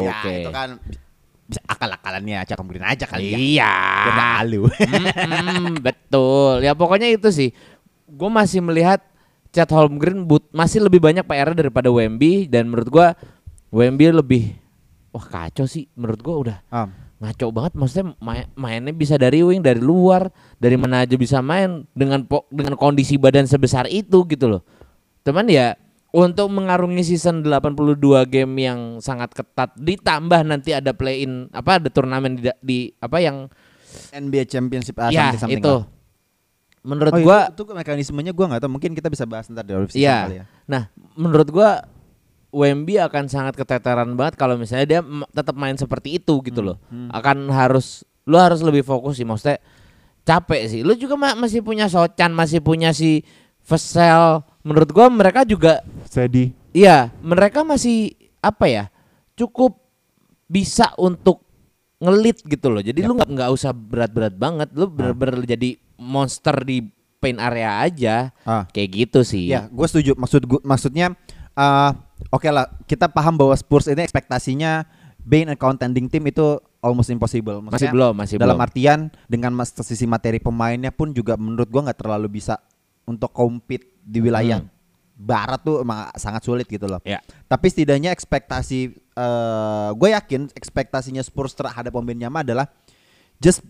[0.02, 0.34] Ya oke.
[0.38, 0.70] itu kan
[1.46, 3.38] bisa akal-akalannya Cheltenham Green aja kali ya.
[3.38, 4.62] iya Biar nggak halu.
[4.72, 7.50] Mm-mm, betul ya pokoknya itu sih
[8.08, 9.02] gue masih melihat
[9.52, 13.08] Chat Holmgren but masih lebih banyak PR daripada Wemby dan menurut gua
[13.68, 14.44] Wemby lebih
[15.12, 16.88] wah kacau sih menurut gua udah Ah,
[17.22, 21.86] ngaco banget maksudnya main, mainnya bisa dari wing dari luar dari mana aja bisa main
[21.94, 24.62] dengan po- dengan kondisi badan sebesar itu gitu loh
[25.22, 25.78] teman ya
[26.12, 27.96] untuk mengarungi season 82
[28.26, 33.22] game yang sangat ketat ditambah nanti ada play in apa ada turnamen di, di apa
[33.22, 33.48] yang
[34.12, 35.86] NBA Championship ah, ya something- itu lah.
[36.82, 38.72] menurut Oh, gua itu, itu mekanismenya gua nggak tahu.
[38.74, 40.18] Mungkin kita bisa bahas ntar di off Iya.
[40.26, 40.46] kali ya.
[40.66, 41.86] Nah, menurut gua
[42.52, 46.78] Wemby akan sangat keteteran banget kalau misalnya dia tetap main seperti itu gitu Hmm, loh.
[47.10, 49.58] Akan harus lu harus lebih fokus sih maksudnya
[50.22, 50.82] capek sih.
[50.82, 53.24] Lu juga ma- masih punya Socan, masih punya si
[53.62, 54.44] Vesel.
[54.62, 56.52] Menurut gua mereka juga Sedih.
[56.70, 58.84] iya, mereka masih apa ya?
[59.34, 59.80] Cukup
[60.46, 61.42] bisa untuk
[61.98, 62.82] ngelit gitu loh.
[62.82, 64.70] Jadi lu nggak nggak usah berat-berat banget.
[64.72, 66.84] Lu bener-bener jadi monster di
[67.18, 68.16] paint area aja.
[68.42, 68.68] Ah.
[68.68, 69.48] Kayak gitu sih.
[69.48, 70.14] Ya, gue setuju.
[70.14, 71.14] Maksud gua, maksudnya,
[71.54, 71.92] eh
[72.30, 74.86] oke lah, kita paham bahwa Spurs ini ekspektasinya
[75.26, 77.62] being a contending team itu almost impossible.
[77.62, 78.68] Masih Maksudnya, belum, masih dalam belum.
[78.68, 82.58] artian dengan mas- sisi materi pemainnya pun juga menurut gua nggak terlalu bisa
[83.06, 84.62] untuk compete di wilayah
[85.22, 86.98] barat tuh emang sangat sulit gitu loh.
[87.06, 87.22] Ya.
[87.46, 92.66] Tapi setidaknya ekspektasi eh gue yakin ekspektasinya Spurs terhadap Wembanyama adalah
[93.38, 93.62] just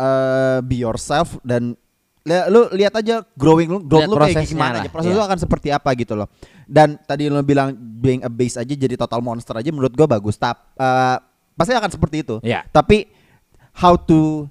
[0.00, 1.76] eh, be yourself dan
[2.24, 5.16] lu lihat aja growing lu growth lu kayak gimana lah, aja proses iya.
[5.16, 6.24] lu akan seperti apa gitu loh
[6.64, 10.40] dan tadi lu bilang being a base aja jadi total monster aja menurut gua bagus
[10.40, 11.16] tap eh,
[11.52, 12.64] pasti akan seperti itu Iya.
[12.72, 13.12] tapi
[13.76, 14.48] how to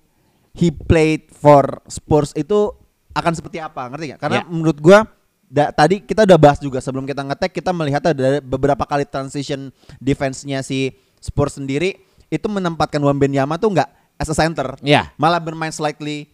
[0.53, 2.69] he played for Spurs itu
[3.11, 4.53] akan seperti apa ngerti gak karena Iya.
[4.53, 5.09] menurut gua
[5.49, 9.73] da- tadi kita udah bahas juga sebelum kita ngetek kita melihat ada beberapa kali transition
[9.97, 11.97] defense-nya si Spurs sendiri
[12.29, 15.09] itu menempatkan Wembanyama tuh nggak as a center Iya.
[15.17, 16.29] malah bermain slightly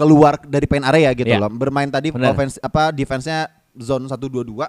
[0.00, 1.38] keluar dari paint area gitu Iya.
[1.38, 1.52] loh.
[1.52, 4.64] Bermain tadi offense apa defense-nya zone 122.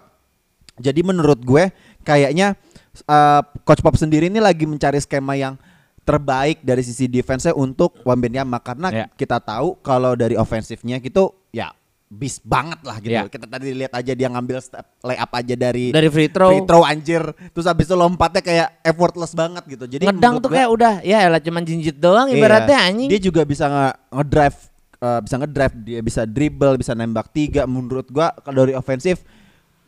[0.78, 2.60] Jadi menurut gue kayaknya
[3.06, 5.56] uh, coach Pop sendiri ini lagi mencari skema yang
[6.02, 9.06] terbaik dari sisi defense-nya untuk Wembanyama karena Iya.
[9.12, 11.72] kita tahu kalau dari ofensifnya gitu ya
[12.08, 13.14] bis banget lah gitu.
[13.14, 13.24] Iya.
[13.26, 16.52] Kita tadi lihat aja dia ngambil step layup aja dari Dari free throw.
[16.52, 17.24] free throw anjir.
[17.50, 19.86] Terus habis itu lompatnya kayak effortless banget gitu.
[19.88, 22.36] Jadi ngedang tuh gue- kayak udah ya elah cuman jinjit doang Iya.
[22.36, 23.08] ibaratnya anjing.
[23.08, 24.60] Dia juga bisa nge- ngedrive
[25.02, 27.66] eh, bisa ngedrive, dia bisa dribble, bisa nembak tiga.
[27.66, 29.26] Menurut gua kalau dari ofensif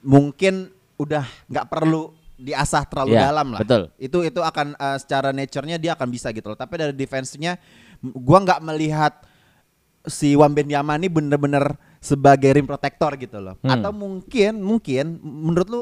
[0.02, 3.60] mungkin udah nggak perlu diasah terlalu Iya, dalam lah.
[3.62, 3.82] betul.
[3.96, 6.58] Itu itu akan eh, secara nature-nya dia akan bisa gitu loh.
[6.58, 7.62] Tapi dari defense-nya
[8.02, 9.14] gua nggak melihat
[10.04, 13.56] si Wembanyama ini bener-bener sebagai rim protector gitu loh.
[13.64, 13.80] Hmm.
[13.80, 15.82] Atau mungkin mungkin menurut lu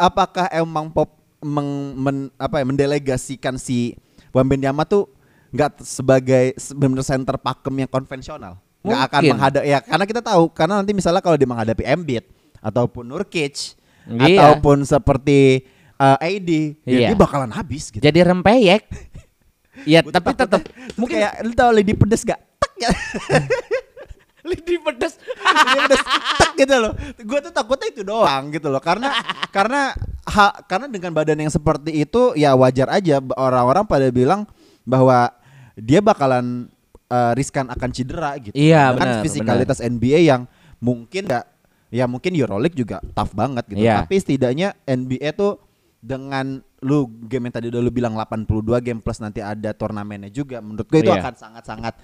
[0.00, 3.92] apakah emang Pop meng, men- apa ya mendelegasikan si
[4.32, 5.10] Wembanyama tuh
[5.50, 8.58] nggak sebagai benar center pakem yang konvensional.
[8.80, 9.32] Nggak akan Mungkin.
[9.36, 12.24] menghadapi ya karena kita tahu karena nanti misalnya kalau dia menghadapi Embiid
[12.58, 13.76] ataupun Nurkic
[14.10, 14.56] Iya.
[14.56, 16.50] ataupun seperti uh, AD,
[16.82, 17.08] ya Iya.
[17.12, 18.00] dia bakalan habis gitu.
[18.00, 18.88] Jadi rempeyek.
[19.84, 20.64] Ya tuh tapi tetap
[20.96, 22.40] mungkin kayak lu tau lidi pedes gak?
[22.80, 22.88] Ya.
[24.50, 25.20] lidi pedes.
[25.20, 26.02] Lidi pedes
[26.40, 26.92] tak gitu loh.
[27.20, 28.80] Gue tuh takutnya itu doang gitu loh.
[28.80, 29.12] Karena
[29.52, 29.92] karena
[30.26, 34.48] ha- karena dengan badan yang seperti itu ya wajar aja orang-orang pada bilang
[34.82, 35.28] bahwa
[35.80, 36.68] dia bakalan
[37.10, 38.54] uh, riskan akan cedera gitu.
[38.54, 40.44] Iya, Dengan benar, fisikalitas NBA yang
[40.78, 41.44] mungkin gak
[41.90, 43.82] ya mungkin Euroleague juga tough banget gitu.
[43.82, 44.06] Iya.
[44.06, 45.58] Tapi setidaknya NBA tuh
[46.00, 50.64] dengan lu game yang tadi udah lu bilang 82 game plus nanti ada turnamennya juga
[50.64, 51.20] menurut gue itu Iya.
[51.20, 51.94] akan sangat-sangat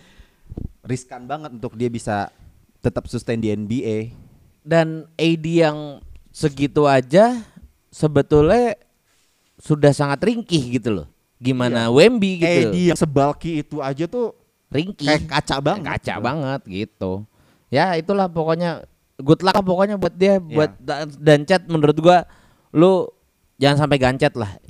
[0.84, 2.28] riskan banget untuk dia bisa
[2.84, 4.12] tetap sustain di NBA.
[4.66, 6.02] Dan AD yang
[6.34, 7.40] segitu aja
[7.88, 8.76] sebetulnya
[9.56, 11.06] sudah sangat ringkih gitu loh.
[11.36, 12.70] Gimana Wemby gitu.
[12.70, 14.32] AD yang sebalki itu aja tuh
[14.68, 15.04] ringkih.
[15.04, 15.84] kayak kaca banget.
[15.84, 17.12] Kaca banget gitu.
[17.68, 18.86] Ya itulah pokoknya
[19.20, 22.24] good luck lah pokoknya buat dia buat da- dan chat menurut gua
[22.70, 23.04] lu
[23.56, 24.52] jangan sampai gancet lah.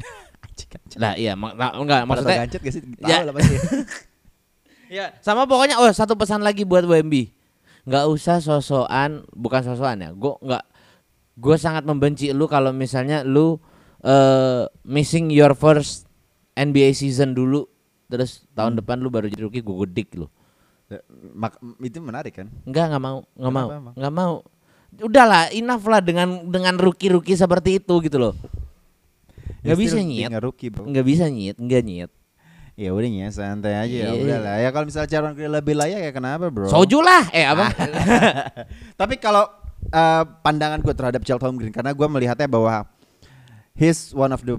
[0.97, 2.83] Nah iya mak- nah, enggak Pada maksudnya gancet gak sih?
[2.83, 3.19] Tahu Ya.
[3.23, 3.57] lah pasti.
[4.87, 7.35] Ya, sama pokoknya oh satu pesan lagi buat WMB.
[7.85, 10.11] Nggak usah sosokan, bukan sosokan ya.
[10.15, 10.65] Gue nggak
[11.37, 13.59] gue sangat membenci lu kalau misalnya lu
[14.01, 16.06] eh missing your first
[16.57, 17.69] NBA season dulu
[18.07, 20.27] terus tahun depan lu baru jadi rookie gue gedik lu.
[21.35, 22.47] Mak- itu menarik kan?
[22.63, 24.35] Enggak, nggak mau, nggak mau, nggak mau.
[24.97, 28.35] Udahlah, enough lah dengan dengan rookie-rookie seperti itu gitu loh.
[29.61, 30.31] Ya Nggak bisa nyet.
[30.31, 30.87] being a rookie, bro.
[30.87, 32.11] Nggak bisa nyet, nggak nyet.
[32.77, 34.21] Ya udah ya santai aja ya Iya.
[34.21, 34.57] udah lah.
[34.63, 36.69] Ya kalau misalnya Caron lebih layak ya kenapa, bro?
[36.69, 37.67] Soju lah, eh apa?
[39.01, 39.49] Tapi kalau
[39.91, 42.87] uh, pandangan gue terhadap Charlton Green karena gue melihatnya bahwa
[43.75, 44.55] he's one of the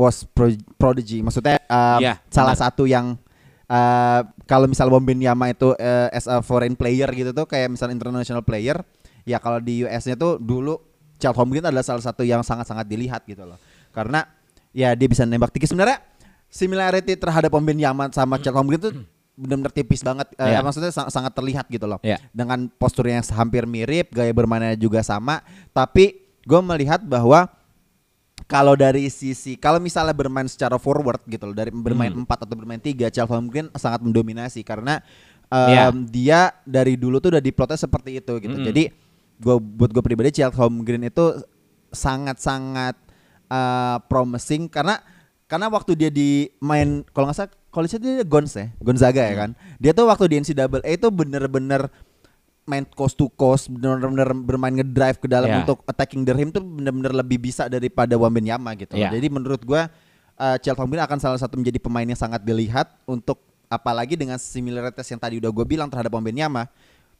[0.00, 0.48] was pro
[0.80, 1.20] prodigy.
[1.20, 2.64] Maksudnya uh, Iya, salah benar.
[2.64, 3.20] satu yang
[3.68, 8.40] uh, kalau misal Wembanyama itu uh, as a foreign player gitu tuh kayak misal international
[8.40, 8.80] player,
[9.22, 10.80] ya kalau di US-nya tuh dulu
[11.20, 13.60] Charlton Green adalah salah satu yang sangat-sangat dilihat gitu loh.
[13.92, 14.24] Karena
[14.72, 16.00] ya dia bisa nembak tinggi sebenarnya
[16.48, 18.92] similarity terhadap Wembanyama sama Charlton Green tuh
[19.40, 20.60] benar-benar tipis banget eh, Iya.
[20.60, 22.20] maksudnya sang- sangat terlihat gitu loh Iya.
[22.28, 25.40] dengan posturnya yang hampir mirip, gaya bermainnya juga sama,
[25.72, 26.12] tapi
[26.44, 27.48] gue melihat bahwa
[28.50, 32.26] kalau dari sisi kalau misalnya bermain secara forward gitu loh, dari bermain Hmm.
[32.26, 34.98] empat atau bermain tiga, Charles Green sangat mendominasi karena
[35.46, 35.90] Iya.
[35.90, 38.54] em, dia dari dulu tuh udah diprotes seperti itu gitu.
[38.54, 38.66] Mm-mm.
[38.66, 38.90] Jadi
[39.38, 41.24] gua buat gue pribadi Charles Green itu
[41.90, 42.94] sangat-sangat
[43.50, 45.02] eh, promising karena
[45.50, 49.30] karena waktu dia di main kalau nggak salah college dia Gons ya Gonzaga Hmm.
[49.30, 49.50] ya kan
[49.82, 51.90] dia tuh waktu di NCAA itu bener-bener
[52.64, 55.56] main coast to coast bener-bener bermain ngedrive ke dalam Ya.
[55.62, 59.06] untuk attacking the rim tuh bener-bener lebih bisa daripada Wembanyama gitu loh.
[59.06, 59.10] Ya.
[59.10, 59.90] jadi menurut gua
[60.36, 65.06] uh, Charles Green akan salah satu menjadi pemain yang sangat dilihat untuk apalagi dengan similaritas
[65.06, 66.66] yang tadi udah gue bilang terhadap Wembanyama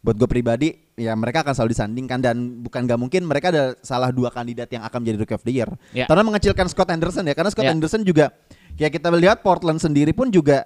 [0.01, 4.09] buat gue pribadi ya mereka akan selalu disandingkan dan bukan gak mungkin mereka ada salah
[4.09, 6.09] dua kandidat yang akan menjadi rookie of the year Ya.
[6.09, 7.77] karena mengecilkan Scott Anderson ya karena Scott Ya.
[7.77, 8.33] Anderson juga
[8.75, 10.65] ya kita lihat Portland sendiri pun juga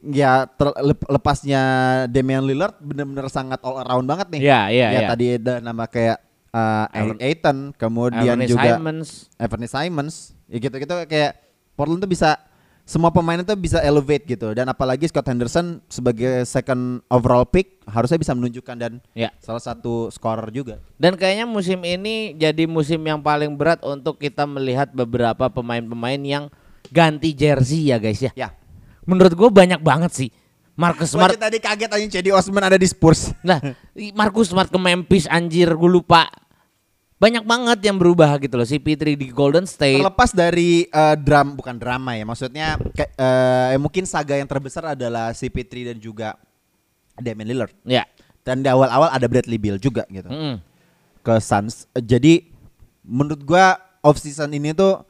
[0.00, 1.62] ya ter- lep- lepasnya
[2.06, 5.08] Damian Lillard benar-benar sangat all around banget nih Iya, iya, ya iya.
[5.08, 6.18] tadi ada nama kayak
[6.50, 9.08] uh, Aaron- Aiton kemudian Anthony juga Simons.
[9.34, 10.14] Anthony Simons
[10.46, 11.32] ya gitu-gitu kayak
[11.74, 12.38] Portland tuh bisa
[12.82, 18.16] semua pemain itu bisa elevate gitu dan apalagi Scott Henderson sebagai second overall pick harusnya
[18.16, 19.28] bisa menunjukkan dan Ya.
[19.38, 20.80] salah satu scorer juga.
[20.96, 26.44] Dan kayaknya musim ini jadi musim yang paling berat untuk kita melihat beberapa pemain-pemain yang
[26.88, 28.32] ganti jersey ya guys ya.
[28.32, 28.56] Ya.
[29.08, 30.30] Menurut gue banyak banget sih.
[30.78, 31.34] Marcus Smart.
[31.34, 33.34] tadi kaget aja Cedi Osman ada di Spurs.
[33.42, 33.58] Nah,
[34.18, 36.30] Marcus Smart ke Memphis anjir gue lupa.
[37.18, 38.62] Banyak banget yang berubah gitu loh.
[38.62, 39.98] Si Pitri di Golden State.
[39.98, 45.34] Terlepas dari eh, dram bukan drama ya, maksudnya kayak, eh, mungkin saga yang terbesar adalah
[45.34, 46.38] si Pitri dan juga
[47.18, 47.74] Damian Lillard.
[47.82, 48.06] Ya.
[48.46, 50.30] Dan di awal-awal ada Bradley Beal juga gitu.
[50.30, 50.62] Mm-mm.
[51.26, 51.90] ke Suns.
[51.90, 52.46] Eh, Jadi
[53.02, 55.02] menurut gua off season ini tuh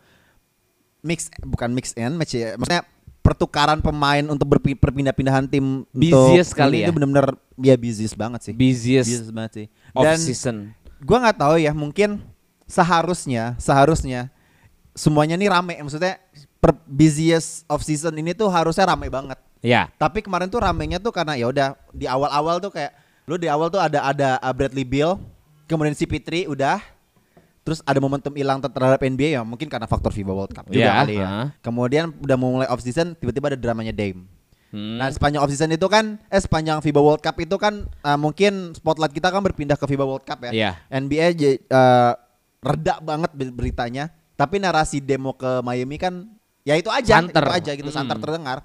[1.04, 2.56] mix bukan mix and match ya.
[2.56, 2.88] Maksudnya
[3.28, 6.86] pertukaran pemain untuk berpi- perpindah-pindahan tim Busiest untuk kali ini ya.
[6.88, 7.28] itu benar-benar
[7.60, 8.54] ya busiest banget sih.
[8.56, 9.66] Busiest Busiest banget sih.
[9.92, 10.56] off Dan season.
[11.04, 12.24] gua nggak tahu ya, mungkin
[12.64, 14.32] seharusnya seharusnya
[14.96, 15.74] semuanya nih rame.
[15.84, 16.16] Maksudnya
[16.58, 19.36] per busiest off season ini tuh harusnya rame banget.
[19.60, 19.90] Ya.
[20.00, 22.94] Tapi kemarin tuh ramenya tuh karena ya udah di awal-awal tuh kayak
[23.28, 25.20] lu di awal tuh ada ada uh, Bradley Beal,
[25.68, 26.80] kemudian si Pitri udah
[27.60, 30.80] terus ada momentum hilang ter- terhadap NBA ya mungkin karena faktor FIBA World Cup juga
[30.80, 31.26] Ya, kali ya.
[31.26, 31.42] ha.
[31.58, 34.24] Kemudian udah mau mulai off season tiba-tiba ada dramanya Dame.
[34.68, 34.96] Hmm.
[34.96, 38.72] Nah, sepanjang off season itu kan eh sepanjang FIBA World Cup itu kan uh, mungkin
[38.72, 40.50] spotlight kita kan berpindah ke FIBA World Cup ya.
[40.50, 40.70] Iya.
[40.90, 42.12] NBA j- uh,
[42.58, 46.26] reda banget ber- beritanya, tapi narasi demo ke Miami kan
[46.62, 47.40] ya itu aja, Santer.
[47.40, 48.22] itu aja gitu santer Mm.
[48.22, 48.58] terdengar.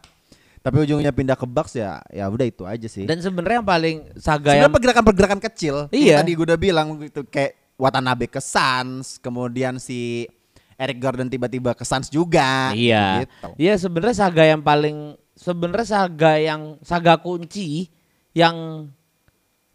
[0.60, 3.03] Tapi ujungnya pindah ke Bucks ya, ya udah itu aja sih.
[3.03, 6.03] Dan sebenarnya yang paling saga Sebenarnya yang pergerakan-pergerakan kecil Iya.
[6.10, 10.24] yang tadi gue udah bilang gitu kayak Watanabe ke Suns, kemudian si
[10.80, 12.72] Eric Gordon tiba-tiba ke Suns juga.
[12.72, 13.28] Iya.
[13.28, 13.48] Gitu.
[13.60, 17.91] Iya sebenarnya saga yang paling sebenarnya saga yang saga kunci
[18.32, 18.88] yang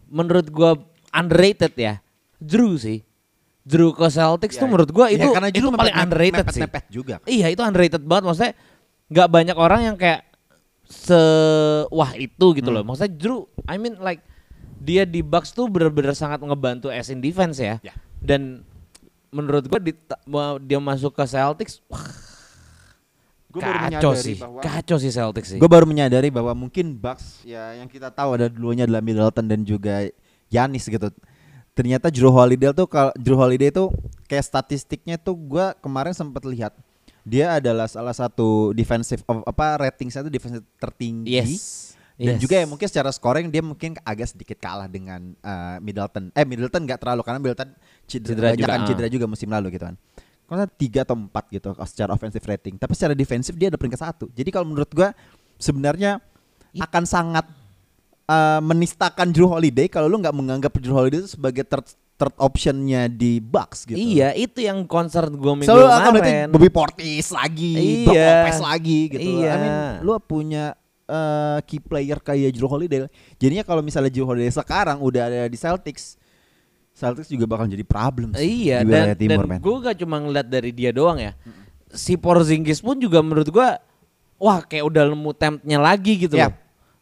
[0.09, 0.73] menurut gua
[1.13, 2.01] underrated ya.
[2.41, 3.05] Drew sih.
[3.69, 6.63] Drew ke Celtics tuh menurut gua Ya, itu karena itu Drew paling mepet- underrated sih.
[6.65, 7.15] mepet-mepet juga.
[7.29, 8.53] Iya, itu underrated banget maksudnya
[9.09, 10.25] nggak banyak orang yang kayak
[10.89, 11.21] se
[11.93, 12.81] wah itu gitu loh.
[12.81, 14.25] Maksudnya Drew I mean like
[14.89, 17.77] dia di Bucks tuh bener-bener sangat ngebantu as in defense ya.
[17.85, 17.93] Ya.
[18.19, 18.65] Dan
[19.29, 19.93] menurut gua di,
[20.65, 22.01] dia masuk ke Celtics wah
[23.49, 24.37] Gua baru kacau menyadari sih.
[24.37, 25.59] bahwa- Kacau sih Celtics sih.
[25.61, 29.65] Gue baru menyadari bahwa mungkin Bucks ya yang kita tahu ada dulunya adalah Middleton dan
[29.65, 30.05] juga
[30.49, 31.09] Yanis gitu.
[31.73, 33.89] Ternyata Drew Holiday tuh kalau Drew Holiday tuh
[34.29, 36.77] kayak statistiknya tuh gua kemarin sempat lihat
[37.25, 41.29] dia adalah salah satu defensive of, apa ratingnya itu defensive tertinggi.
[41.41, 41.88] yes.
[42.19, 42.43] Dan Yes.
[42.43, 46.35] juga ya mungkin secara scoring dia mungkin agak sedikit kalah dengan eh, Middleton.
[46.35, 47.71] Eh Middleton nggak terlalu karena Middleton
[48.11, 48.87] cedera, Cedera banyak juga, kan ah.
[48.91, 49.95] cedera juga musim lalu gitu kan.
[50.51, 52.75] Karena tiga atau empat gitu secara offensive rating.
[52.75, 54.27] Tapi secara defensif dia ada peringkat satu.
[54.35, 55.15] Jadi kalau menurut gua
[55.63, 56.19] sebenarnya
[56.75, 57.47] akan sangat
[58.27, 61.87] eh, menistakan Drew Holiday kalau lu nggak menganggap Drew Holiday itu sebagai third,
[62.19, 63.95] third optionnya di Bucks gitu.
[63.95, 66.49] Iya, itu yang concern gue minggu Selalu akan berarti kemarin.
[66.51, 68.27] Bobby Portis lagi, Iya.
[68.43, 69.29] Lopez lagi gitu.
[69.39, 69.51] Iya.
[69.55, 70.75] I mean, lu punya
[71.09, 73.09] eh, key player kayak Drew Holiday.
[73.41, 76.21] Jadinya kalau misalnya Drew Holiday sekarang udah ada di Celtics,
[76.93, 80.47] Celtics juga bakal jadi problem sih Iya di dan, timur, dan gue gak cuma ngeliat
[80.51, 81.33] dari dia doang ya.
[81.95, 83.81] Si Porzingis pun juga menurut gua
[84.37, 86.51] wah kayak udah nemu tempnya lagi gitu Iya.
[86.51, 86.55] loh.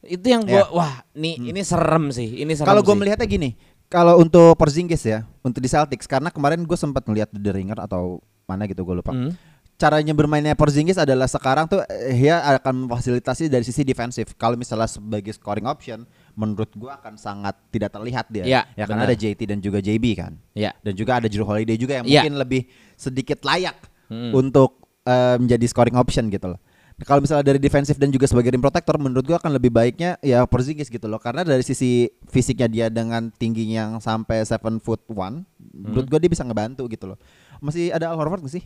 [0.07, 0.71] Itu yang gua Iya.
[0.71, 2.45] wah nih ini serem sih.
[2.45, 6.63] Ini serem Kalau gue melihatnya gini, kalau untuk Porzingis ya, untuk di Celtics karena kemarin
[6.63, 9.11] gue sempat melihat The Ringer atau mana gitu gue lupa.
[9.11, 9.35] Hmm.
[9.77, 14.33] Caranya bermainnya Porzingis adalah sekarang tuh eh, dia akan memfasilitasi dari sisi defensif.
[14.41, 18.45] Kalau misalnya sebagai scoring option, menurut gua akan sangat tidak terlihat dia.
[18.49, 20.33] Iya, ya karena ada JT dan juga JB kan.
[20.57, 20.73] Iya.
[20.81, 22.25] Dan juga ada Drew Holiday juga yang Iya.
[22.25, 22.63] mungkin lebih
[22.97, 23.77] sedikit layak
[24.09, 24.33] Hmm.
[24.33, 26.61] untuk eh, menjadi scoring option gitu loh.
[26.97, 30.17] Nah, kalau misalnya dari defensif dan juga sebagai rim protector menurut gua akan lebih baiknya
[30.25, 35.05] ya Porzingis gitu loh karena dari sisi fisiknya dia dengan tingginya yang sampai 7 foot
[35.05, 35.45] 1
[35.77, 37.21] menurut gua dia bisa ngebantu gitu loh.
[37.61, 38.65] Masih ada Al Horford gak sih?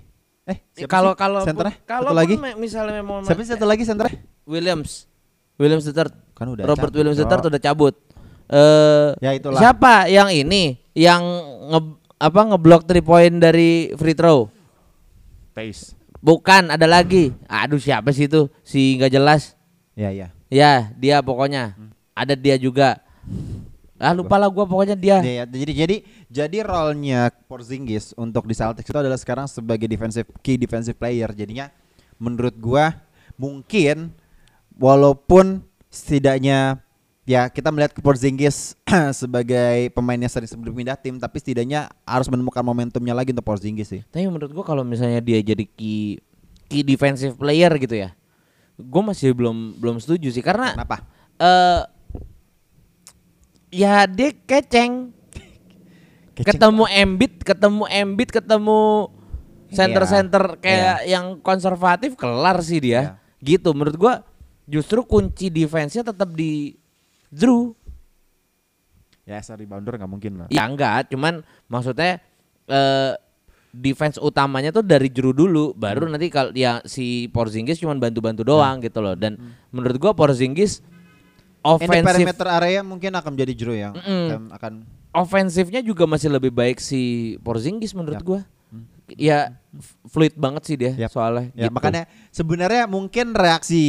[0.57, 2.35] Eh, Kalau kalau kalau satu lagi?
[2.59, 4.19] misalnya memang Siapa sih satu lagi senternya?
[4.49, 5.07] Williams.
[5.61, 6.13] Williams the third.
[6.35, 7.95] Kan udah Robert cabut, Williams the third udah cabut.
[8.51, 9.61] Eh Ya, itulah.
[9.61, 11.23] Siapa yang ini yang
[11.71, 11.81] nge
[12.21, 14.51] apa ngeblok 3 point dari free throw?
[15.57, 15.97] Pace.
[16.21, 17.33] Bukan, ada lagi.
[17.49, 18.53] Aduh, siapa sih itu?
[18.61, 19.57] Si nggak jelas.
[19.97, 20.29] Ya ya.
[20.53, 21.73] Ya, dia pokoknya.
[22.13, 23.01] Ada dia juga.
[24.01, 25.21] Ah, lupa lah gua pokoknya dia.
[25.21, 25.45] Ya, ya.
[25.45, 25.97] Jadi jadi
[26.33, 31.29] jadi role-nya Porzingis untuk di Celtics itu adalah sekarang sebagai defensive key defensive player.
[31.37, 31.69] Jadinya
[32.17, 32.97] menurut gua
[33.37, 34.17] mungkin
[34.73, 35.61] walaupun
[35.93, 36.81] setidaknya
[37.29, 38.73] ya kita melihat ke Porzingis
[39.21, 44.01] sebagai pemain yang sering berpindah tim tapi setidaknya harus menemukan momentumnya lagi untuk Porzingis sih.
[44.09, 46.25] Tapi menurut gua kalau misalnya dia jadi key
[46.73, 48.17] key defensive player gitu ya.
[48.81, 51.05] Gua masih belum belum setuju sih karena Kenapa?
[51.37, 52.00] eh
[53.71, 55.15] ya dia keceng.
[56.35, 59.11] Keceng ketemu Embiid, ketemu Embiid, ketemu
[59.71, 63.23] center-center kayak yang konservatif kelar sih dia.
[63.39, 64.15] Gitu menurut gua
[64.67, 66.75] justru kunci defense-nya tetap di
[67.31, 67.75] Drew.
[69.23, 70.49] Ya, as a rebounder nggak mungkin lah.
[70.51, 72.19] Ya enggak, cuman maksudnya
[72.67, 73.15] eh
[73.71, 78.83] defense utamanya tuh dari Drew dulu, baru nanti kalau ya si Porzingis cuman bantu-bantu doang
[78.83, 79.15] gitu loh.
[79.15, 79.39] Dan
[79.71, 80.83] menurut gua Porzingis
[81.61, 84.27] offensive perimeter area mungkin akan menjadi Drew yang Mm-mm.
[84.27, 84.73] akan, akan
[85.11, 88.27] offensifnya juga masih lebih baik si Porzingis menurut Yap.
[88.27, 88.41] gua.
[89.19, 91.11] Ya f- fluid banget sih dia Yap.
[91.11, 91.51] soalnya.
[91.53, 91.75] Ya gitu.
[91.75, 93.83] makanya sebenarnya mungkin reaksi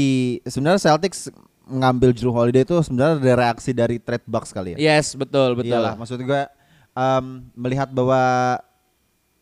[0.43, 1.29] sebenarnya Celtics
[1.69, 4.97] ngambil Drew Holiday itu sebenarnya ada reaksi dari trade box kali ya.
[4.97, 5.77] Yes, betul, betul.
[5.77, 6.41] Iyalah, maksud gue
[6.91, 8.19] em, melihat bahwa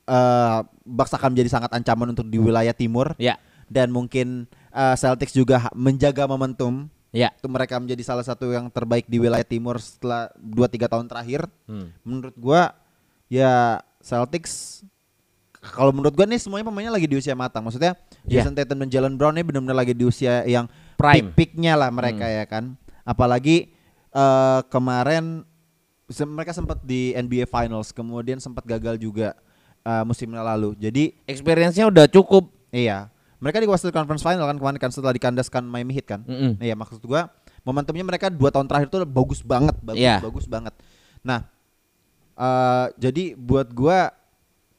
[0.06, 3.38] eh Bucks akan menjadi sangat ancaman untuk di wilayah timur Ya,
[3.70, 7.30] dan mungkin eh, Celtics juga menjaga momentum ya.
[7.34, 11.42] untuk mereka menjadi salah satu yang terbaik di wilayah timur setelah 2-3 tahun terakhir.
[11.66, 11.90] Hmm.
[12.02, 12.74] Menurut gua
[13.26, 14.82] ya Celtics
[15.60, 17.62] kalau menurut gua nih semuanya pemainnya lagi di usia matang.
[17.62, 17.94] Maksudnya
[18.24, 18.42] Iya.
[18.42, 21.32] Jason Tatum dan Jalen Brown ini benar-benar lagi di usia yang Prime.
[21.32, 22.76] peak-peaknya lah mereka ya kan.
[23.04, 23.74] Apalagi
[24.10, 25.44] eh, kemarin
[26.06, 29.34] se- mereka sempat di NBA Finals, kemudian sempat gagal juga
[29.80, 30.74] eh, musim lalu.
[30.76, 32.50] Jadi Experience-nya udah cukup.
[32.70, 36.22] iya, mereka di Western Conference Final kan kemarin kan setelah dikandaskan Miami Heat kan.
[36.22, 36.56] Mm-mm.
[36.58, 40.20] Iya maksud gua momentumnya mereka dua tahun terakhir tuh bagus banget, bagus, Iya.
[40.20, 40.72] bagus banget.
[41.22, 41.44] Nah,
[42.36, 44.12] eh jadi buat gua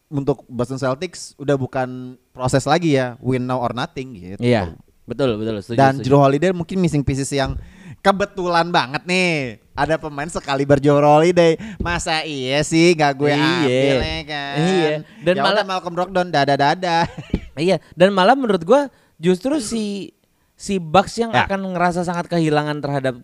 [0.07, 1.89] untuk Boston Celtics udah bukan
[2.31, 4.41] proses lagi ya win now or nothing gitu.
[4.41, 4.75] Iya.
[5.03, 5.77] Betul, betul, setuju.
[5.77, 6.07] Dan setuju.
[6.07, 7.59] Drew Holiday mungkin missing pieces yang
[7.99, 13.37] kebetulan banget nih ada pemain sekali berjuang holiday masa iya sih nggak gue Iya.
[13.37, 14.89] ambil ya kan Iya.
[15.21, 17.05] Dan Ya malah- Malcolm Brogdon dada dada
[17.55, 18.87] Iya, dan malah menurut gua
[19.17, 20.15] justru si
[20.55, 21.49] si Bucks yang Ya.
[21.49, 23.15] akan ngerasa sangat kehilangan terhadap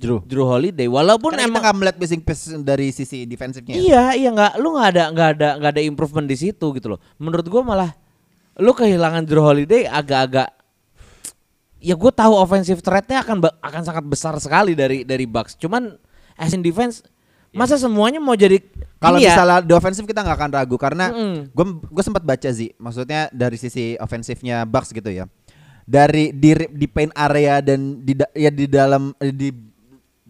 [0.00, 3.80] Drew Drew Holiday walaupun Karena kita emang nggak melihat missing piece dari sisi defensifnya ya.
[3.80, 7.00] Iya, iya nggak lu nggak ada nggak ada nggak ada improvement di situ gitu loh.
[7.20, 7.90] Menurut gua malah
[8.56, 10.56] lu kehilangan Drew Holiday agak-agak
[11.80, 15.56] ya gue tahu offensive threat-nya akan akan sangat besar sekali dari dari Bucks.
[15.56, 15.96] Cuman
[16.36, 17.00] as in defense
[17.50, 18.60] masa semuanya mau jadi
[19.00, 19.32] Kalau ini ya?
[19.32, 21.08] misalnya di ofensif kita nggak akan ragu karena
[21.48, 25.24] gue gue sempat baca sih, maksudnya dari sisi ofensifnya Bucks gitu ya.
[25.88, 29.48] Dari di di paint area dan di ya di dalam eh, di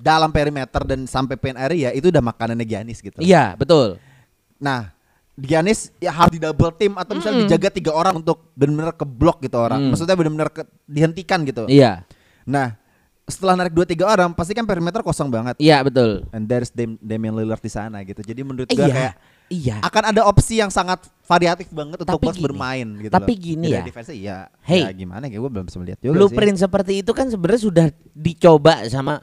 [0.00, 3.20] dalam perimeter dan sampai paint area itu udah makanannya Giannis gitu.
[3.20, 4.00] Iya, betul.
[4.56, 4.88] Nah,
[5.37, 9.61] Giannis ya harus di double team atau misalnya dijaga tiga orang untuk benar-benar keblok gitu
[9.61, 9.85] orang.
[9.85, 9.88] Mm.
[9.92, 10.48] Maksudnya benar-benar
[10.88, 11.68] dihentikan gitu.
[11.68, 12.09] Iya.
[12.48, 12.80] Nah,
[13.31, 15.55] setelah narik dua tiga orang pasti kan perimeter kosong banget.
[15.57, 16.27] Iya, betul.
[16.31, 18.21] And there's Dam- Damian Lillard di sana gitu.
[18.21, 18.90] Jadi menurut gue Iya.
[18.90, 19.14] kayak
[19.49, 19.77] Iya.
[19.81, 23.40] akan ada opsi yang sangat variatif banget untuk Tapi Bucks gini, bermain gitu tapi loh.
[23.40, 23.83] gini Dari ya.
[23.83, 24.37] defense iya.
[24.61, 24.83] Hey.
[24.85, 28.87] ya gimana ya gue belum bisa melihat juga Blueprint seperti itu kan sebenarnya sudah dicoba
[28.87, 29.19] sama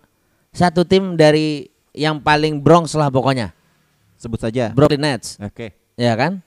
[0.50, 3.56] satu tim dari yang paling Bronx lah pokoknya.
[4.14, 4.26] sih.
[4.26, 4.74] Sebut saja.
[4.74, 5.38] Brooklyn Nets.
[5.38, 5.78] Oke.
[5.94, 6.42] Ya kan?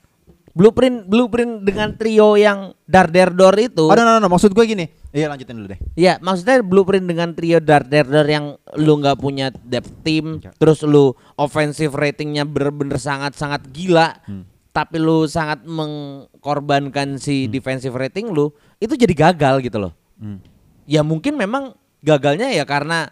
[0.51, 3.87] Blueprint blueprint dengan trio yang Darderdor itu.
[3.87, 4.91] Oh, no, no, no, maksud gue gini.
[5.15, 5.79] Iya, lanjutin dulu deh.
[5.95, 10.51] Ya, maksudnya blueprint dengan trio Darderdor yang lu nggak punya depth team, Ya.
[10.59, 14.43] terus lu offensive ratingnya bener-bener sangat-sangat gila, Hmm.
[14.75, 17.51] tapi lu sangat mengkorbankan si Hmm.
[17.51, 19.95] defensive rating lu, itu jadi gagal gitu loh.
[20.19, 20.43] Hmm.
[20.83, 23.11] Ya mungkin memang gagalnya ya karena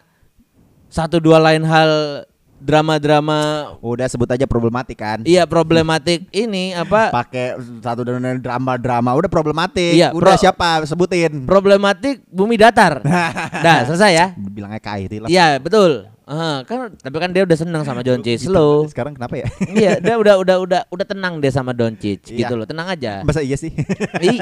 [0.90, 2.24] satu dua lain hal
[2.60, 5.24] drama-drama Udah sebut aja problematik kan.
[5.24, 9.96] iya problematik ini apa Pakai satu dan drama-drama udah problematik.
[9.96, 11.44] Iya, udah pro- siapa sebutin.
[11.44, 13.00] problematik bumi datar.
[13.64, 14.26] Dah selesai ya.
[14.36, 15.28] Bilangnya kai itu lah.
[15.28, 16.06] Iya betul.
[16.22, 18.86] Ah, kan tapi kan dia udah senang sama Doncic lo.
[18.86, 19.50] Sekarang kenapa ya?
[19.74, 22.46] iya, dia udah udah udah udah tenang dia sama Doncic Iya.
[22.46, 22.64] gitu loh.
[22.64, 23.26] Tenang aja.
[23.26, 23.74] Masa iya sih?
[24.20, 24.38] Ih,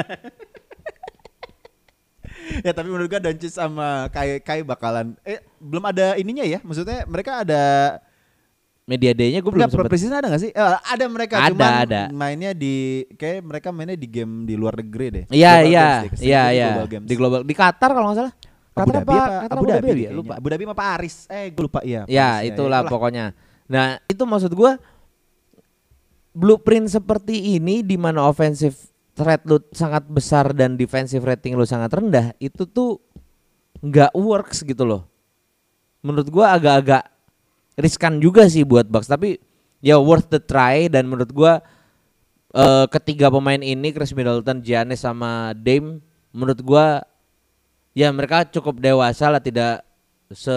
[2.60, 6.60] ya tapi menurut gua Doncic sama Kai Kai bakalan eh belum ada ininya ya.
[6.60, 7.62] Maksudnya mereka ada
[8.88, 9.92] media day-nya gue belum sempet.
[9.92, 10.50] preseason ada gak sih?
[10.56, 12.02] Eh, ada mereka Ada, cuman ada.
[12.08, 15.24] mainnya di kayak mereka mainnya di game di luar negeri deh.
[15.28, 15.86] Iya iya
[16.24, 16.68] iya di iya.
[17.04, 18.34] Di global di Qatar kalau nggak salah.
[18.78, 19.26] Abu Qatar Dhabi apa?
[19.44, 19.92] Qatar Abu Dhabi, ya?
[19.92, 20.10] kayaknya.
[20.16, 20.32] Lupa.
[20.40, 21.14] Abu Dhabi apa Paris?
[21.28, 22.02] Eh, gue lupa iya.
[22.08, 22.90] Ya Paris, itulah itulah.
[22.90, 23.24] pokoknya.
[23.68, 24.80] Nah itu maksud gua
[26.32, 28.78] blueprint seperti ini di mana offensive
[29.12, 33.02] threat lu sangat besar dan defensive rating lu sangat rendah itu tuh
[33.84, 35.04] nggak works gitu loh.
[36.00, 37.04] Menurut gua agak-agak
[37.78, 39.38] riskan juga sih buat Bucks tapi
[39.78, 41.62] ya worth the try dan menurut gua
[42.50, 47.06] eh, ketiga pemain ini Chris Middleton, Giannis sama Dame menurut gua
[47.92, 49.86] ya mereka cukup dewasa lah tidak
[50.28, 50.52] se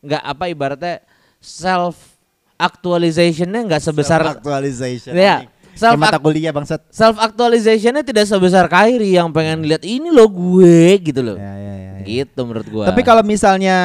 [0.00, 0.94] nggak apa ibaratnya
[1.38, 2.16] self
[2.56, 5.12] actualizationnya nggak sebesar actualization.
[5.12, 6.86] Iya, self- Self mata kuliah bangsat.
[6.88, 11.74] self actualizationnya tidak sebesar Kyrie yang pengen lihat ini loh gue gitu loh Ya, ya,
[11.74, 12.04] ya, ya.
[12.06, 13.76] gitu menurut gua Tapi kalau misalnya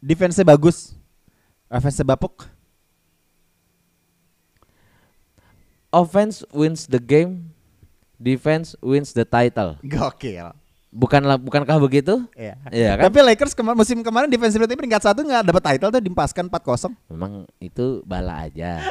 [0.00, 0.96] defense bagus,
[1.68, 2.48] offense bapuk,
[5.88, 7.52] offense wins the game
[8.16, 10.52] defense wins the title gokil.
[10.88, 12.56] bukanlah bukankah begitu Iya.
[12.68, 13.04] Iya kan?
[13.08, 16.92] Tapi Lakers kema- musim kemarin defensive rating peringkat satu nggak dapat title tuh diempaskan 4-0.
[17.08, 18.80] memang itu bala aja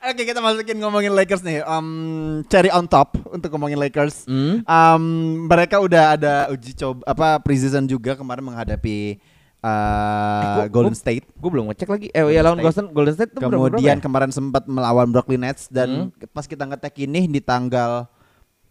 [0.00, 1.60] Oke kita masukin ngomongin Lakers nih.
[1.60, 4.24] Um, cherry on top untuk ngomongin Lakers.
[4.24, 4.64] Hmm?
[4.64, 5.04] Um,
[5.44, 9.20] mereka udah ada uji coba apa preseason juga kemarin menghadapi
[9.60, 11.24] uh, gua- Golden gua- State.
[11.26, 12.58] gue belum ngecek lagi eh ya lawan.
[12.58, 14.02] Golden Golden State tuh berapa- Kemudian berapa ya?
[14.02, 15.74] kemarin sempat melawan Brooklyn Nets Hmm.
[15.74, 15.88] dan
[16.28, 18.08] pas kita ngetek ini di tanggal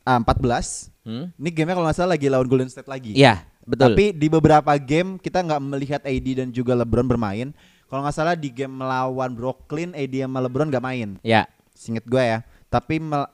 [0.02, 0.90] ah, 14.
[1.02, 1.30] Hmm?
[1.34, 3.14] Ini gamenya kalau nggak salah lagi lawan Golden State lagi.
[3.14, 7.54] Iya betul Tapi di beberapa game kita nggak melihat AD dan juga LeBron bermain.
[7.86, 11.10] Kalau nggak salah di game melawan Brooklyn AD sama LeBron nggak main.
[11.22, 12.42] ya Singet gue ya.
[12.68, 13.30] Tapi mel-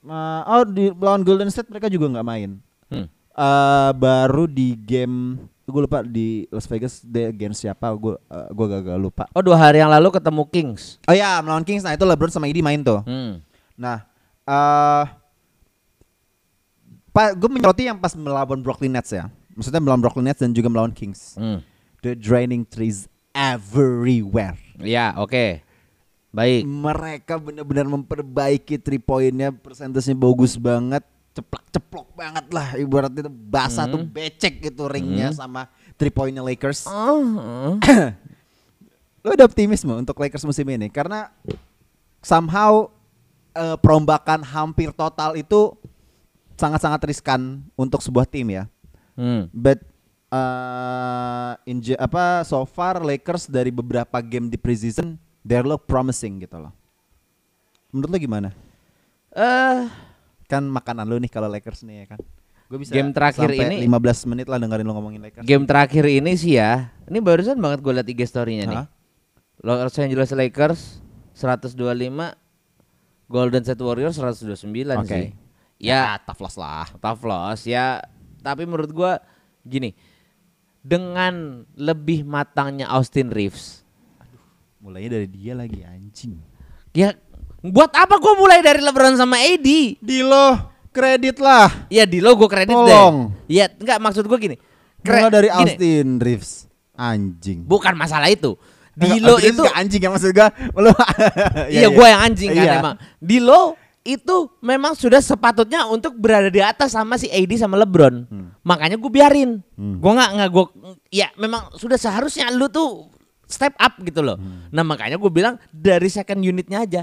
[0.00, 2.58] ma- oh di lawan Golden State mereka juga nggak main.
[2.86, 3.06] Hmm.
[3.30, 5.38] Eh, baru di game
[5.70, 9.24] gue lupa di Las Vegas dia against siapa gue eh, gue gak, lupa.
[9.32, 12.50] oh dua hari yang lalu ketemu Kings Oh ya melawan Kings nah itu LeBron sama
[12.50, 13.00] AD main tuh.
[13.06, 13.40] hmm.
[13.80, 14.04] Nah,
[14.44, 15.04] eh
[17.10, 19.26] Pak, gue menyoroti yang pas melawan Brooklyn Nets ya.
[19.56, 21.34] Maksudnya melawan Brooklyn Nets dan juga melawan Kings.
[21.34, 21.58] Hmm.
[22.04, 24.58] The draining threes everywhere.
[24.80, 25.60] ya oke
[26.32, 31.04] baik Mereka benar-benar memperbaiki three pointnya, persentasenya bagus banget,
[31.40, 32.76] ceplak-ceplok banget lah.
[32.76, 35.66] Ibaratnya itu basah tuh becek gitu ringnya sama
[35.96, 36.84] three pointnya Lakers.
[36.92, 37.76] Oh,
[39.20, 41.28] Lo udah optimis mau untuk Lakers musim ini karena
[42.24, 42.88] somehow
[43.52, 45.76] eh, perombakan hampir total itu
[46.56, 48.64] sangat-sangat riskan untuk sebuah tim ya.
[49.16, 49.48] hmm.
[49.52, 49.84] But
[50.30, 56.56] eh inje- apa so far Lakers dari beberapa game di preseason they look promising gitu
[56.56, 56.72] loh.
[57.90, 58.48] Menurut lo gimana?
[59.34, 59.80] Eh,
[60.50, 62.20] Kan makanan lu nih kalau Lakers nih ya kan.
[62.66, 65.42] Gue bisa Game terakhir sampai ini- 15 menit lah dengerin lo ngomongin Lakers.
[65.42, 66.90] game terakhir ini sih ya.
[67.06, 68.84] Ini barusan banget gue liat IG story-nya nih.
[69.62, 71.02] Los Angeles Lakers
[71.34, 72.34] 125
[73.26, 74.66] Golden State Warriors 129
[74.98, 75.06] Oke.
[75.06, 75.28] sih.
[75.78, 76.90] Ya, tough loss lah.
[76.98, 78.02] tough loss ya.
[78.40, 79.20] Tapi menurut gua
[79.62, 79.92] gini,
[80.80, 83.84] dengan lebih matangnya Austin Reeves,
[84.80, 86.40] Mulainya dari dia lagi anjing.
[86.90, 87.12] ya
[87.62, 89.68] buat apa gua mulai dari LeBron sama AD?
[90.00, 90.56] Di lo
[90.90, 91.86] kredit lah.
[91.86, 93.30] Ya di lo gue kredit Tolong.
[93.46, 93.52] deh.
[93.52, 94.56] Ya enggak maksud gua gini.
[95.00, 96.50] Mulai dari gini, Austin Reeves.
[96.92, 97.64] Anjing.
[97.64, 98.56] Bukan masalah itu.
[98.92, 100.48] Di Enggak, lo Austin itu anjing ya maksud gua.
[100.84, 100.90] Lu
[101.70, 102.72] Iya, gua yang anjing kan Iya.
[102.80, 102.96] emang.
[103.16, 108.24] Di lo itu memang sudah sepatutnya untuk berada di atas sama si AD sama LeBron.
[108.64, 109.60] Makanya gue biarin.
[109.76, 110.00] Hmm.
[110.00, 110.64] Gue nggak nggak gue
[111.12, 113.12] ya memang sudah seharusnya lu tuh
[113.44, 114.40] step up gitu loh.
[114.40, 114.72] Hmm.
[114.72, 117.02] Nah makanya gue bilang dari second unitnya aja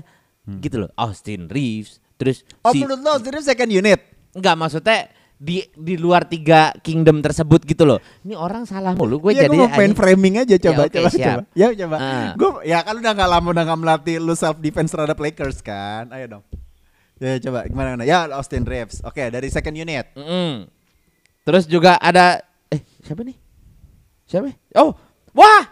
[0.58, 0.92] gitu loh.
[0.96, 4.00] Austin Reeves terus Oh si menurut lo Austin Reeves second unit?
[4.34, 8.02] nggak maksudnya di di luar tiga kingdom tersebut gitu loh.
[8.26, 10.96] Ini orang salah mulu gue Iya, jadi gua mau main framing aja coba Ya, oke,
[10.98, 11.26] coba siap.
[11.30, 11.42] coba.
[11.54, 11.96] Ya coba.
[11.98, 12.30] Ah.
[12.34, 16.10] Gua ya kan udah nggak lama udah nggak melatih lu self defense terhadap Lakers kan.
[16.10, 16.44] Ayo dong.
[17.18, 18.04] Ya coba gimana gimana.
[18.06, 19.06] Ya Austin Reeves.
[19.06, 20.10] Oke, dari second unit.
[20.18, 20.66] Mm-mm.
[21.46, 23.38] Terus juga ada eh siapa nih?
[24.26, 24.52] Siapa?
[24.76, 24.92] Oh,
[25.32, 25.64] wah,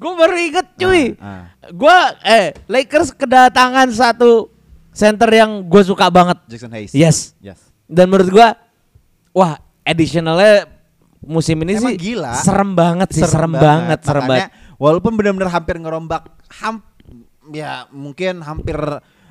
[0.00, 1.12] gue baru inget cuy.
[1.20, 4.48] Ah, Gua eh Lakers kedatangan satu
[4.90, 6.40] center yang gue suka banget.
[6.48, 6.96] Jackson Hayes.
[6.96, 7.36] Yes.
[7.38, 7.60] Yes.
[7.84, 8.48] Dan menurut gua,
[9.30, 10.66] wah additionalnya
[11.20, 12.32] musim ini Emang sih gila.
[12.40, 14.78] serem banget sih, serem, banget, serem Makanya, banget.
[14.80, 16.22] Walaupun benar-benar hampir ngerombak
[16.64, 16.80] ham
[17.52, 18.78] ya mungkin hampir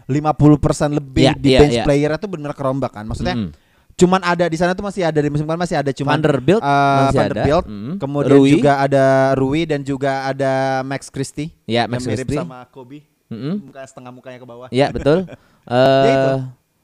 [0.06, 1.86] 50% lebih Iya, di iya, bench iya.
[1.86, 3.06] player itu benar kerombak kan.
[3.06, 3.52] Maksudnya Mm-mm.
[4.00, 6.66] Cuman ada di sana tuh masih ada di musim kemarin masih ada cuman Vanderbilt eh,
[6.66, 7.20] masih ada.
[7.20, 7.94] Vanderbilt, Mm.
[8.00, 8.52] kemudian Rui.
[8.56, 11.52] juga ada Rui dan juga ada Max Christie.
[11.66, 12.40] Ya, yang Max mirip Christie.
[12.40, 13.04] sama Kobe.
[13.28, 13.68] Mm-mm.
[13.68, 14.68] Muka setengah mukanya ke bawah.
[14.72, 15.28] Ya betul.
[15.70, 15.78] Ya
[16.08, 16.34] itu.
[16.34, 16.40] Eh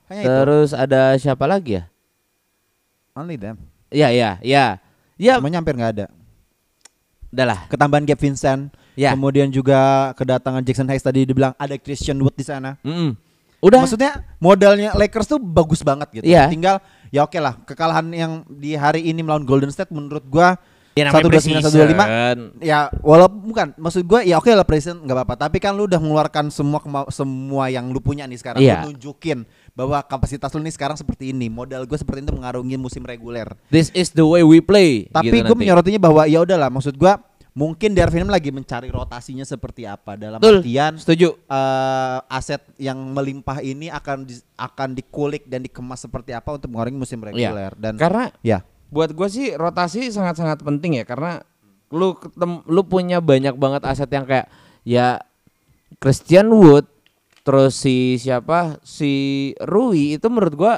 [0.06, 0.30] Hanya itu.
[0.30, 1.84] terus ada siapa lagi ya?
[3.14, 3.58] Only them.
[3.90, 4.78] Ya ya ya.
[5.16, 6.06] Ya Semuanya hampir nggak ada.
[7.32, 7.66] udahlah.
[7.66, 8.70] Ketambahan Gabe Vincent.
[8.94, 9.12] Ya.
[9.12, 12.80] Kemudian juga kedatangan Jackson Hayes tadi dibilang ada Christian Wood di sana.
[12.80, 13.12] Mm-mm.
[13.60, 13.82] Udah.
[13.82, 16.24] Maksudnya modalnya Lakers tuh bagus banget gitu.
[16.24, 16.48] Iya.
[16.48, 16.78] Tinggal
[17.16, 17.56] ya oke lah.
[17.64, 20.60] Kekalahan yang di hari ini melawan Golden State menurut gua
[20.96, 22.06] Ya, satu dua sembilan satu dua lima
[22.64, 23.68] ya walaupun bukan.
[23.76, 25.36] Maksud gua ya oke lah present nggak apa-apa.
[25.36, 26.80] Tapi kan lu udah mengeluarkan semua
[27.12, 28.64] semua yang lu punya nih sekarang.
[28.64, 28.88] Iya.
[28.88, 29.44] lu nunjukin
[29.76, 31.52] bahwa kapasitas lu nih sekarang seperti ini.
[31.52, 33.60] Modal gue seperti itu mengarungi musim reguler.
[33.68, 35.12] This is the way we play.
[35.12, 37.20] tapi gitu gue menyorotinya bahwa ya udahlah maksud gua
[37.56, 40.60] mungkin Darvin Ham lagi mencari rotasinya seperti apa dalam Betul.
[40.60, 41.40] artian Setuju.
[41.40, 47.00] eh, aset yang melimpah ini akan di- akan dikulik dan dikemas seperti apa untuk mengurangi
[47.00, 48.60] musim reguler dan Karena ya
[48.92, 51.40] buat gue sih rotasi sangat-sangat penting ya karena
[51.90, 54.52] lu ketem, lu punya banyak banget aset yang kayak
[54.84, 55.24] ya
[55.98, 56.86] Christian Wood
[57.46, 59.12] terus si siapa si
[59.64, 60.74] Rui itu menurut gua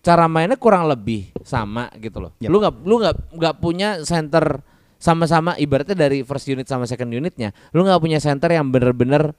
[0.00, 2.32] cara mainnya kurang lebih sama gitu loh.
[2.38, 2.48] Yap.
[2.52, 4.60] Lu nggak lu nggak nggak punya center
[5.00, 7.56] sama-sama ibaratnya dari first unit sama second unitnya.
[7.72, 9.32] Lu nggak punya center yang bener-bener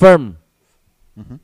[0.00, 0.40] firm.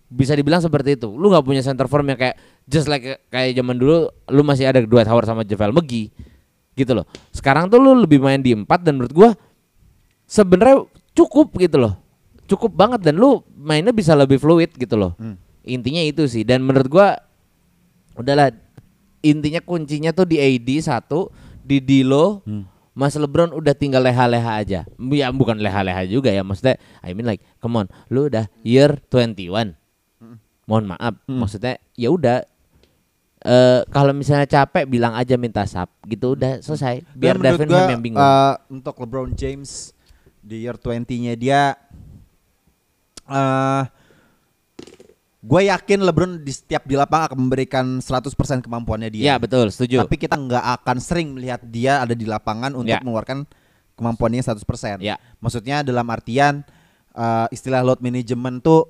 [0.09, 1.13] Bisa dibilang seperti itu.
[1.13, 4.81] Lu nggak punya center firm yang kayak just like kayak zaman dulu lu masih ada
[4.81, 6.09] Dwight Howard sama JaVale McGee
[6.73, 7.05] gitu loh.
[7.37, 9.31] Sekarang tuh lu lebih main di empat dan menurut gua
[10.25, 11.95] sebenarnya cukup gitu loh.
[12.49, 15.13] Cukup banget dan lu mainnya bisa lebih fluid gitu loh.
[15.21, 15.37] Hmm.
[15.63, 17.21] Intinya itu sih dan menurut gua
[18.17, 18.51] udahlah
[19.21, 21.29] intinya kuncinya tuh di AD satu,
[21.61, 22.41] di Dilo,
[23.01, 24.80] Mas LeBron udah tinggal leha-leha aja.
[25.09, 29.72] Ya bukan leha-leha juga ya maksudnya I mean like come on, lu udah year 21.
[30.68, 32.44] Mohon maaf, maksudnya ya udah
[33.40, 37.80] eh kalau misalnya capek bilang aja minta sub gitu udah selesai biar Dan Devin gua,
[37.80, 38.20] Ham yang bingung.
[38.20, 39.96] eh, untuk LeBron James
[40.44, 41.72] di year 20-nya dia
[43.24, 43.82] eh
[45.41, 48.28] gue yakin LeBron di setiap di lapangan akan memberikan 100%
[48.61, 49.22] kemampuannya dia.
[49.24, 50.05] Iya betul, setuju.
[50.05, 53.01] Tapi kita nggak akan sering melihat dia ada di lapangan untuk Ya.
[53.01, 53.49] mengeluarkan
[53.95, 55.01] kemampuannya 100%.
[55.01, 55.16] Ya.
[55.38, 56.61] Maksudnya dalam artian
[57.11, 58.84] eh, istilah load management tuh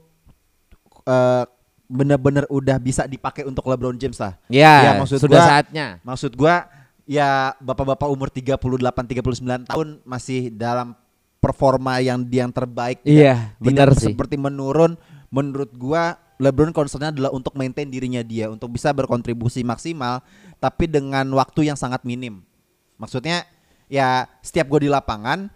[1.03, 1.45] eh,
[1.87, 4.39] bener-bener udah bisa dipakai untuk LeBron James lah.
[4.47, 5.87] Ya, maksud sudah gua- saatnya.
[6.03, 6.67] Maksud gua
[7.03, 8.59] ya bapak-bapak umur 38
[9.09, 10.95] 39 tahun masih dalam
[11.39, 14.13] performa yang yang terbaik Iya, benar sih.
[14.13, 14.95] seperti menurun
[15.27, 20.25] menurut gua LeBron concernnya adalah untuk maintain dirinya dia untuk bisa berkontribusi maksimal
[20.57, 22.41] tapi dengan waktu yang sangat minim.
[22.97, 23.45] Maksudnya
[23.93, 25.53] ya setiap gua di lapangan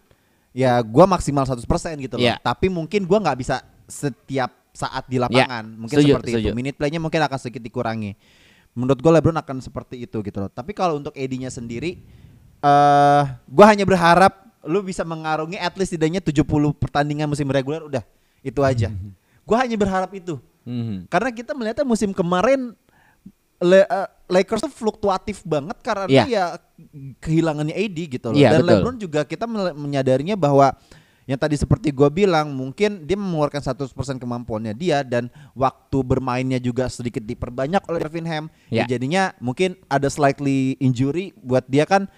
[0.53, 1.65] ya gua maksimal 100%
[2.05, 2.29] gitu loh.
[2.29, 2.37] Iya.
[2.45, 5.65] Tapi mungkin gua nggak bisa setiap saat di lapangan.
[5.65, 6.49] Mungkin setuju, seperti setuju.
[6.53, 6.57] itu.
[6.59, 8.13] Minute playnya mungkin akan sedikit dikurangi.
[8.75, 10.51] Menurut gue LeBron akan seperti itu gitu loh.
[10.51, 12.03] Tapi kalau untuk AD-nya sendiri
[12.61, 16.45] eh gua hanya berharap lu bisa mengarungi at least setidaknya 70
[16.77, 18.05] pertandingan musim reguler udah
[18.45, 18.93] itu aja.
[19.49, 20.41] Gua hanya berharap itu.
[20.65, 21.07] Mhm.
[21.07, 22.73] Karena kita melihatnya musim kemarin
[23.63, 26.25] Le- eh, Lakers tuh fluktuatif banget karena Iya.
[26.27, 26.45] ya
[27.23, 28.37] kehilangannya AD gitu loh.
[28.37, 28.71] Iya, Dan betul.
[28.83, 30.75] LeBron juga kita menyadarinya bahwa
[31.25, 36.85] yang tadi seperti gua bilang mungkin dia mengeluarkan 100% kemampuannya dia dan waktu bermainnya juga
[36.89, 38.45] sedikit diperbanyak oleh Kevin Ham.
[38.69, 38.85] Ya.
[38.85, 38.99] Iya.
[38.99, 42.11] jadinya mungkin ada slightly injury buat dia kan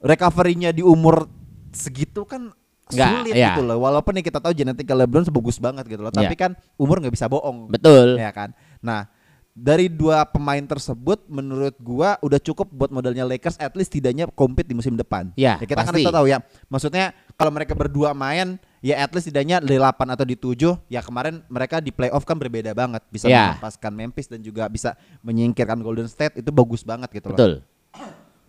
[0.00, 1.24] recovery-nya di umur
[1.72, 2.52] segitu kan
[2.92, 3.56] Nggak, sulit iya.
[3.56, 3.78] gitu loh.
[3.80, 6.40] Walaupun nih kita tahu genetika LeBron sebagus banget gitu loh, tapi Iya.
[6.48, 8.20] kan umur nggak bisa bohong Betul.
[8.20, 8.52] ya kan.
[8.84, 9.08] Nah,
[9.54, 14.66] dari dua pemain tersebut menurut gua udah cukup buat modalnya Lakers at least tidaknya compete
[14.66, 15.30] di musim depan.
[15.38, 16.02] Ya, kita kan pasti.
[16.02, 16.42] kita tahu ya.
[16.66, 21.00] Maksudnya kalau mereka berdua main ya at least tidaknya di 8 atau di 7 ya
[21.00, 23.54] kemarin mereka di playoff kan berbeda banget bisa Ya.
[23.56, 27.38] melepaskan Memphis dan juga bisa menyingkirkan Golden State itu bagus banget gitu loh.
[27.38, 27.52] Betul.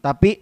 [0.01, 0.41] Tapi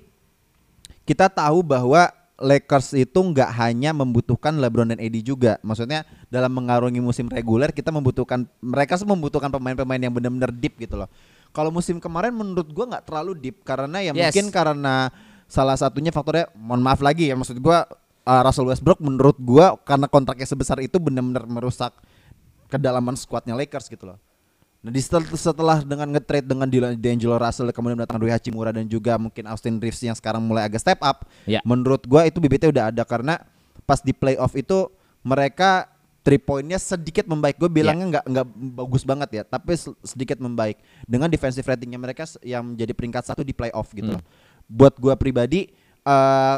[1.04, 5.62] kita tahu bahwa Lakers itu nggak hanya membutuhkan LeBron dan AD juga.
[5.62, 6.02] Maksudnya
[6.34, 11.10] dalam mengarungi musim reguler kita membutuhkan mereka semua membutuhkan pemain-pemain yang benar-benar deep gitu loh.
[11.54, 14.34] Kalau musim kemarin menurut gua nggak terlalu deep karena ya Yes.
[14.34, 15.14] mungkin karena
[15.46, 17.86] salah satunya faktornya mohon maaf lagi ya maksud gua
[18.26, 21.94] uh, Russell Westbrook menurut gua karena kontraknya sebesar itu benar-benar merusak
[22.74, 24.18] kedalaman skuadnya Lakers gitu loh.
[24.84, 26.68] Nah di setel- setelah dengan nge-trade dengan
[27.00, 30.84] D'Angelo Russell kemudian mendatangkan Rui Hachimura dan juga mungkin Austin Reeves yang sekarang mulai agak
[30.84, 31.24] step up.
[31.48, 31.64] Ya.
[31.64, 33.40] Menurut gua itu bibitnya udah ada karena
[33.88, 34.92] pas di playoff itu
[35.24, 35.88] mereka
[36.20, 37.56] three pointnya sedikit membaik.
[37.56, 42.28] Gue bilangnya nggak nggak bagus banget ya, tapi se- sedikit membaik dengan defensive ratingnya mereka
[42.44, 44.24] yang menjadi peringkat satu di playoff gitu Hmm.
[44.68, 45.72] Buat gua pribadi
[46.04, 46.58] eh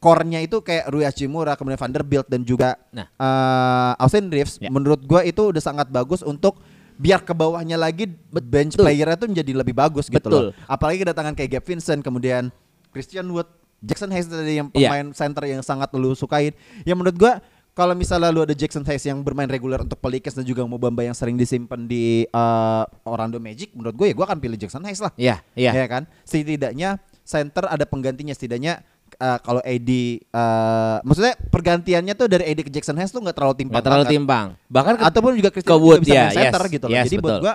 [0.00, 3.10] core-nya itu kayak Rui Hachimura, kemudian Vanderbilt dan juga Nah.
[3.10, 4.56] eh, Austin Reeves.
[4.58, 4.70] Ya.
[4.70, 6.62] Menurut gua itu udah sangat bagus untuk
[7.00, 8.84] biar ke bawahnya lagi bench Betul.
[8.84, 10.52] player-nya tuh menjadi lebih bagus gitu Betul.
[10.52, 10.52] loh.
[10.68, 12.52] Apalagi kedatangan kayak Gabe Vincent, kemudian
[12.92, 13.48] Christian Wood,
[13.80, 14.92] Jackson Hayes tadi yang Iya.
[14.92, 16.52] pemain center yang sangat lu sukain.
[16.84, 17.40] Ya menurut gua
[17.72, 21.00] kalau misalnya lu ada Jackson Hayes yang bermain reguler untuk Pelicans dan juga mau Bamba
[21.00, 25.00] yang sering disimpan di eh, Orlando Magic, menurut gue ya gua akan pilih Jackson Hayes
[25.00, 25.16] lah.
[25.16, 25.72] Iya, iya.
[25.72, 26.04] Ya kan?
[26.28, 29.90] Setidaknya center ada penggantinya setidaknya eh, kalau AD
[30.20, 33.74] eh, maksudnya pergantiannya tuh dari AD ke Jackson Hayes tuh nggak terlalu timpang.
[33.74, 34.14] Nggak terlalu banget.
[34.14, 34.46] timpang.
[34.66, 36.92] Bahkan ke- Ataupun juga Christian ke Wood bisa main center yes, gitu loh.
[36.92, 37.42] yes, Jadi buat betul.
[37.42, 37.54] gua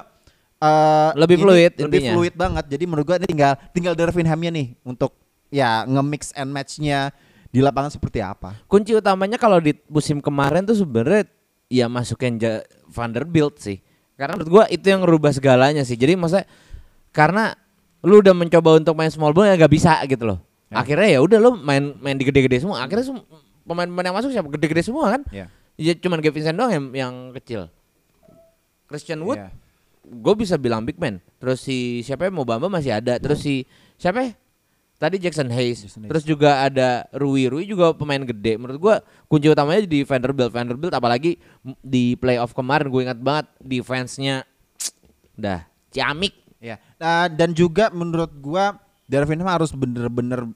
[0.58, 2.12] eh, Lebih ini fluid lebih intinya.
[2.12, 2.66] fluid banget.
[2.68, 5.12] Jadi menurut gua ini tinggal tinggal Darvin Hamnya nih untuk
[5.48, 7.14] ya nge-mix and match-nya
[7.48, 8.60] di lapangan seperti apa.
[8.66, 11.24] kunci utamanya kalau di musim kemarin tuh sebenarnya
[11.68, 13.80] ya masukin Ja- Vanderbilt sih.
[14.14, 15.94] Karena menurut gua itu yang ngerubah segalanya sih.
[15.94, 16.48] Jadi maksudnya
[17.10, 17.56] karena
[18.00, 20.40] lu udah mencoba untuk main small ball ya gak bisa gitu loh.
[20.66, 20.82] Ya.
[20.82, 22.82] Akhirnya ya udah lu main main di gede-gede semua.
[22.82, 23.26] Akhirnya sem-
[23.66, 25.22] pemain-pemain yang masuk siapa gede-gede semua kan?
[25.30, 25.46] Ya.
[25.76, 27.68] Ya cuman Gavin Vincent doang yang, yang kecil.
[28.86, 29.50] Christian Wood Iya.
[30.06, 31.18] gue bisa bilang big man.
[31.42, 33.18] Terus si siapa ya mau Bamba masih ada.
[33.18, 33.66] Terus si
[33.98, 34.32] siapa ya?
[34.96, 35.84] Tadi Jackson Hayes.
[35.84, 36.12] Jackson Hayes.
[36.14, 37.52] Terus juga ada Rui.
[37.52, 38.56] Rui juga pemain gede.
[38.56, 38.96] Menurut gua
[39.28, 40.54] kunci utamanya di Vanderbilt.
[40.54, 41.36] Vanderbilt apalagi
[41.84, 44.48] di playoff kemarin gue ingat banget defense-nya
[45.36, 46.32] udah ciamik.
[46.64, 46.80] Ya.
[46.96, 50.50] Nah, dan juga menurut gua Darvin Ham harus bener-bener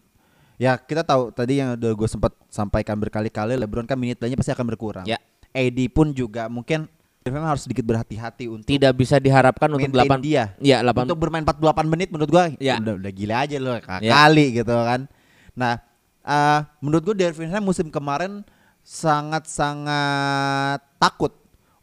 [0.60, 4.52] ya kita tahu tadi yang udah gue sempat sampaikan berkali-kali LeBron kan minute play-nya pasti
[4.52, 5.06] akan berkurang.
[5.06, 5.18] Ya.
[5.50, 6.86] AD pun juga mungkin
[7.20, 10.56] Darvin Ham harus sedikit berhati-hati untuk Tidak bisa diharapkan untuk maintain 8 dia.
[10.64, 12.80] Ya, 8 Untuk bermain 48 menit menurut gua Ya.
[12.80, 14.56] udah udah gila aja loh kali Ya.
[14.62, 15.06] gitu kan.
[15.54, 15.74] Nah,
[16.24, 18.42] eh, menurut gua Darvin Ham musim kemarin
[18.82, 21.36] sangat-sangat takut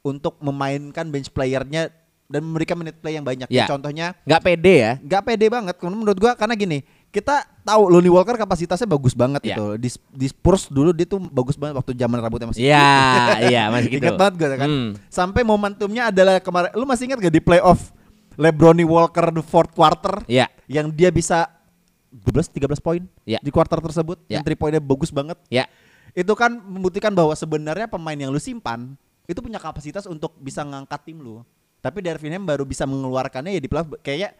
[0.02, 1.90] untuk memainkan bench playernya
[2.26, 3.46] dan memberikan menit play yang banyak.
[3.48, 3.66] Ya.
[3.70, 4.92] Contohnya nggak pede ya.
[4.98, 9.40] nggak pede banget karena menurut gua karena gini kita tahu Lonnie Walker kapasitasnya bagus banget
[9.46, 9.56] Ya.
[9.56, 12.92] gitu di, di Spurs dulu dia tuh bagus banget waktu zaman rambutnya masih Iya,
[13.50, 14.04] iya masih gitu.
[14.04, 14.68] Ingat banget gue kan.
[14.68, 14.90] Hmm.
[15.08, 16.74] Sampai momentumnya adalah kemarin.
[16.76, 17.94] Lu masih ingat gak di playoff
[18.36, 20.50] LeBron Walker the fourth quarter Iya.
[20.68, 21.48] yang dia bisa
[22.12, 23.40] 12 13 poin Ya.
[23.40, 24.38] di quarter tersebut Ya.
[24.38, 25.40] yang three poinnya bagus banget.
[25.48, 25.64] Ya.
[26.12, 28.92] Itu kan membuktikan bahwa sebenarnya pemain yang lu simpan
[29.24, 31.40] itu punya kapasitas untuk bisa ngangkat tim lu.
[31.86, 34.34] Tapi Darvin Ham baru bisa mengeluarkannya ya di playoff kayak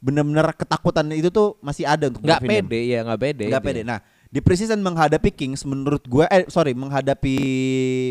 [0.00, 2.66] bener-bener ketakutan itu tuh masih ada untuk Nggak Darvin Ham.
[2.68, 3.44] pede ya, nggak pede.
[3.48, 3.80] Nggak pede.
[3.84, 3.98] Nah,
[4.30, 7.34] di preseason menghadapi Kings menurut gua eh sorry menghadapi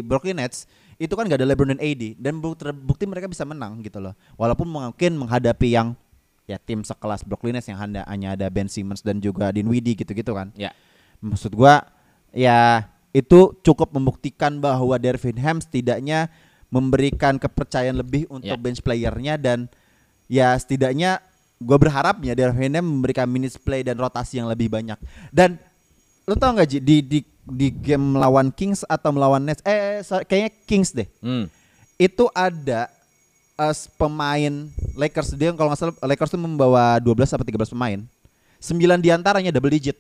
[0.04, 0.66] Brooklyn Nets
[1.00, 4.12] itu kan gak ada LeBron dan AD dan bu- terbukti mereka bisa menang gitu loh.
[4.36, 5.96] Walaupun mungkin menghadapi yang
[6.44, 10.36] ya tim sekelas Brooklyn Nets yang hanya, hanya ada Ben Simmons dan juga Dinwiddie gitu-gitu
[10.36, 10.52] kan.
[10.60, 10.76] Ya.
[11.24, 11.88] Maksud gua
[12.36, 12.84] ya
[13.16, 16.28] itu cukup membuktikan bahwa Darvin Ham setidaknya
[16.70, 18.62] memberikan kepercayaan lebih untuk Ya.
[18.62, 19.66] bench playernya dan
[20.26, 21.18] ya setidaknya
[21.58, 24.96] gua berharapnya Darvin Ham memberikan minutes play dan rotasi yang lebih banyak.
[25.30, 25.58] Dan
[26.24, 30.22] lo tau nggak Ji di di di game melawan Kings atau melawan Nets eh so-
[30.22, 31.10] kayaknya Kings deh.
[31.20, 31.50] Hmm.
[31.98, 32.88] Itu ada
[33.56, 34.54] eh, pemain
[34.96, 38.00] Lakers dia kalau nggak salah Lakers tuh membawa 12 atau 13 pemain.
[38.62, 39.98] 9 di antaranya double digit.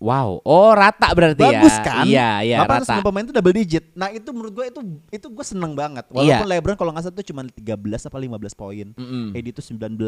[0.00, 1.60] Wow, oh rata berarti ya.
[1.60, 2.04] Bagus kan?
[2.08, 3.04] Iya, iya 809 rata.
[3.04, 3.84] pemain itu double digit.
[3.92, 4.80] Nah, itu menurut gue itu
[5.12, 6.08] itu gue seneng banget.
[6.08, 6.40] Iya.
[6.40, 8.86] Walaupun LeBron kalau nggak salah itu cuma 13 apa 15 poin.
[8.96, 9.36] Mm-mm.
[9.36, 10.00] AD itu 19.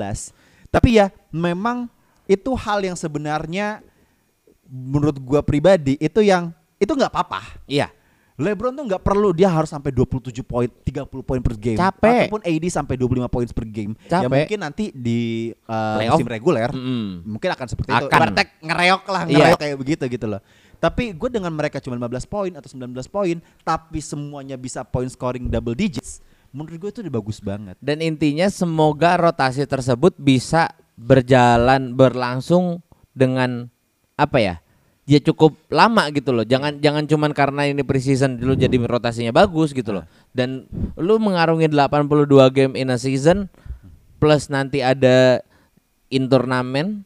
[0.72, 1.92] Tapi ya memang
[2.24, 3.84] itu hal yang sebenarnya
[4.72, 7.60] menurut gua pribadi itu yang itu nggak apa-apa.
[7.68, 7.92] Iya.
[8.32, 11.76] LeBron tuh nggak perlu dia harus sampai 27 poin, 30 poin per game.
[11.76, 12.32] Capek.
[12.32, 13.92] Ataupun AD sampai 25 poin per game.
[14.08, 14.30] Ya Capek.
[14.32, 16.16] mungkin nanti di uh, Playoff.
[16.16, 17.28] musim reguler Mm-mm.
[17.28, 18.06] mungkin akan seperti itu.
[18.08, 18.16] Akan.
[18.16, 19.36] Ibaratnya ngereok lah, Iya.
[19.36, 20.40] ngereok kayak begitu gitu loh.
[20.76, 25.46] Tapi gue dengan mereka cuma 15 poin atau 19 poin, tapi semuanya bisa point scoring
[25.46, 26.18] double digits.
[26.50, 27.76] Menurut gue itu udah bagus banget.
[27.78, 32.80] Dan intinya semoga rotasi tersebut bisa berjalan berlangsung
[33.12, 33.68] dengan
[34.14, 34.54] apa ya?
[35.02, 36.46] Ya cukup lama gitu loh.
[36.46, 40.04] Jangan jangan cuman karena ini preseason dulu jadi rotasinya bagus gitu loh.
[40.30, 43.50] Dan lu mengarungi 82 game in a season
[44.22, 45.42] plus nanti ada
[46.06, 47.02] in turnamen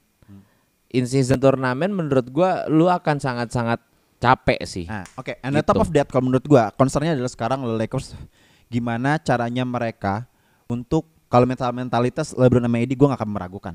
[0.93, 3.81] in season turnamen menurut gua lu akan sangat-sangat
[4.21, 4.85] capek sih.
[4.89, 5.37] Nah, oke.
[5.41, 5.69] And on Gitu.
[5.73, 8.17] top of that, kalau menurut gua, concernnya adalah sekarang Lakers
[8.69, 10.25] gimana caranya mereka
[10.67, 13.75] untuk kalau mental mentalitas LeBron sama AD gua gak akan meragukan.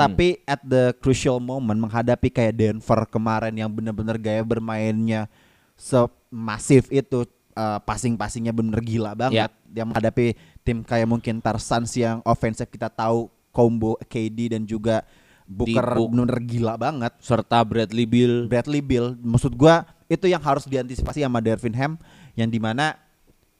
[0.00, 5.28] Tapi at the crucial moment menghadapi kayak Denver kemarin yang benar-benar gaya bermainnya
[5.76, 9.52] semasif itu uh, passing-passingnya bener gila banget.
[9.68, 15.04] Dia menghadapi tim kayak mungkin Tarsans yang offensive kita tahu combo KD dan juga
[15.44, 16.08] Booker Book.
[16.14, 17.12] bener-bener gila banget.
[17.20, 21.94] Serta Bradley Bill Bradley Bill maksud gua itu yang harus diantisipasi sama Dervin Ham
[22.34, 22.98] yang di mana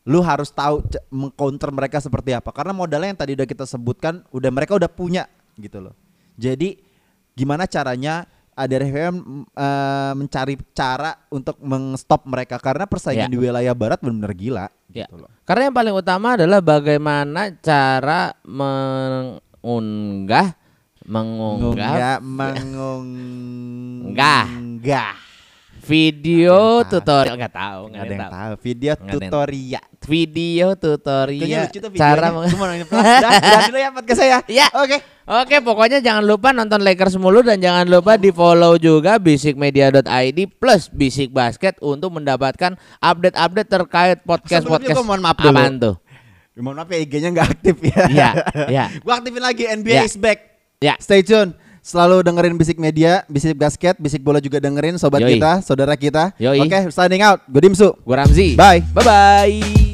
[0.09, 0.80] lu harus tahu
[1.12, 5.28] mengcounter mereka seperti apa karena modalnya yang tadi udah kita sebutkan udah mereka udah punya
[5.61, 5.95] gitu loh
[6.41, 6.80] jadi
[7.36, 8.24] gimana caranya
[8.61, 9.16] Dervin Ham
[9.57, 12.61] uh, mencari cara untuk mengstop mereka?
[12.61, 13.32] Karena persaingan Ya.
[13.32, 14.66] di wilayah barat benar-benar gila.
[14.93, 15.09] Ya.
[15.09, 15.30] gitu loh.
[15.49, 19.41] Karena yang paling utama adalah bagaimana cara mengunggah
[21.07, 22.20] mengunggah mengunggah
[24.12, 25.30] mengunggah
[25.91, 28.30] video tutorial nggak tahu nggak ada yang tahu.
[28.32, 32.47] tahu video tutorial video tutorial cara meng-
[33.66, 34.38] dulu ya podcast saya.
[34.47, 34.66] Ya.
[34.72, 35.03] Oke.
[35.30, 40.03] Oke, pokoknya jangan lupa nonton Lakers mulu dan jangan lupa di follow juga bisikmedia.id
[40.59, 44.97] plus Bisik Basket untuk mendapatkan update-update terkait podcast Sebelumnya podcast.
[44.97, 45.51] gua mohon maaf dulu.
[45.53, 45.95] Apaan tuh?
[46.57, 47.99] Mohon maaf ya IG-nya nggak aktif ya.
[48.09, 48.30] Iya,
[48.66, 48.84] iya.
[49.05, 50.03] Gua aktifin lagi NBA Ya.
[50.03, 50.38] is back.
[50.80, 50.95] Ya.
[50.99, 51.55] Stay tune.
[51.81, 55.41] Selalu dengerin Bisik Media, Bisik Basket, Bisik Bola juga dengerin sobat Yoi.
[55.41, 56.37] kita, saudara kita.
[56.68, 57.41] Oke, signing out.
[57.49, 57.97] Gue Dimsu.
[58.05, 58.53] Gue Ramzi.
[58.55, 58.85] Bye.
[58.93, 59.89] Bye bye.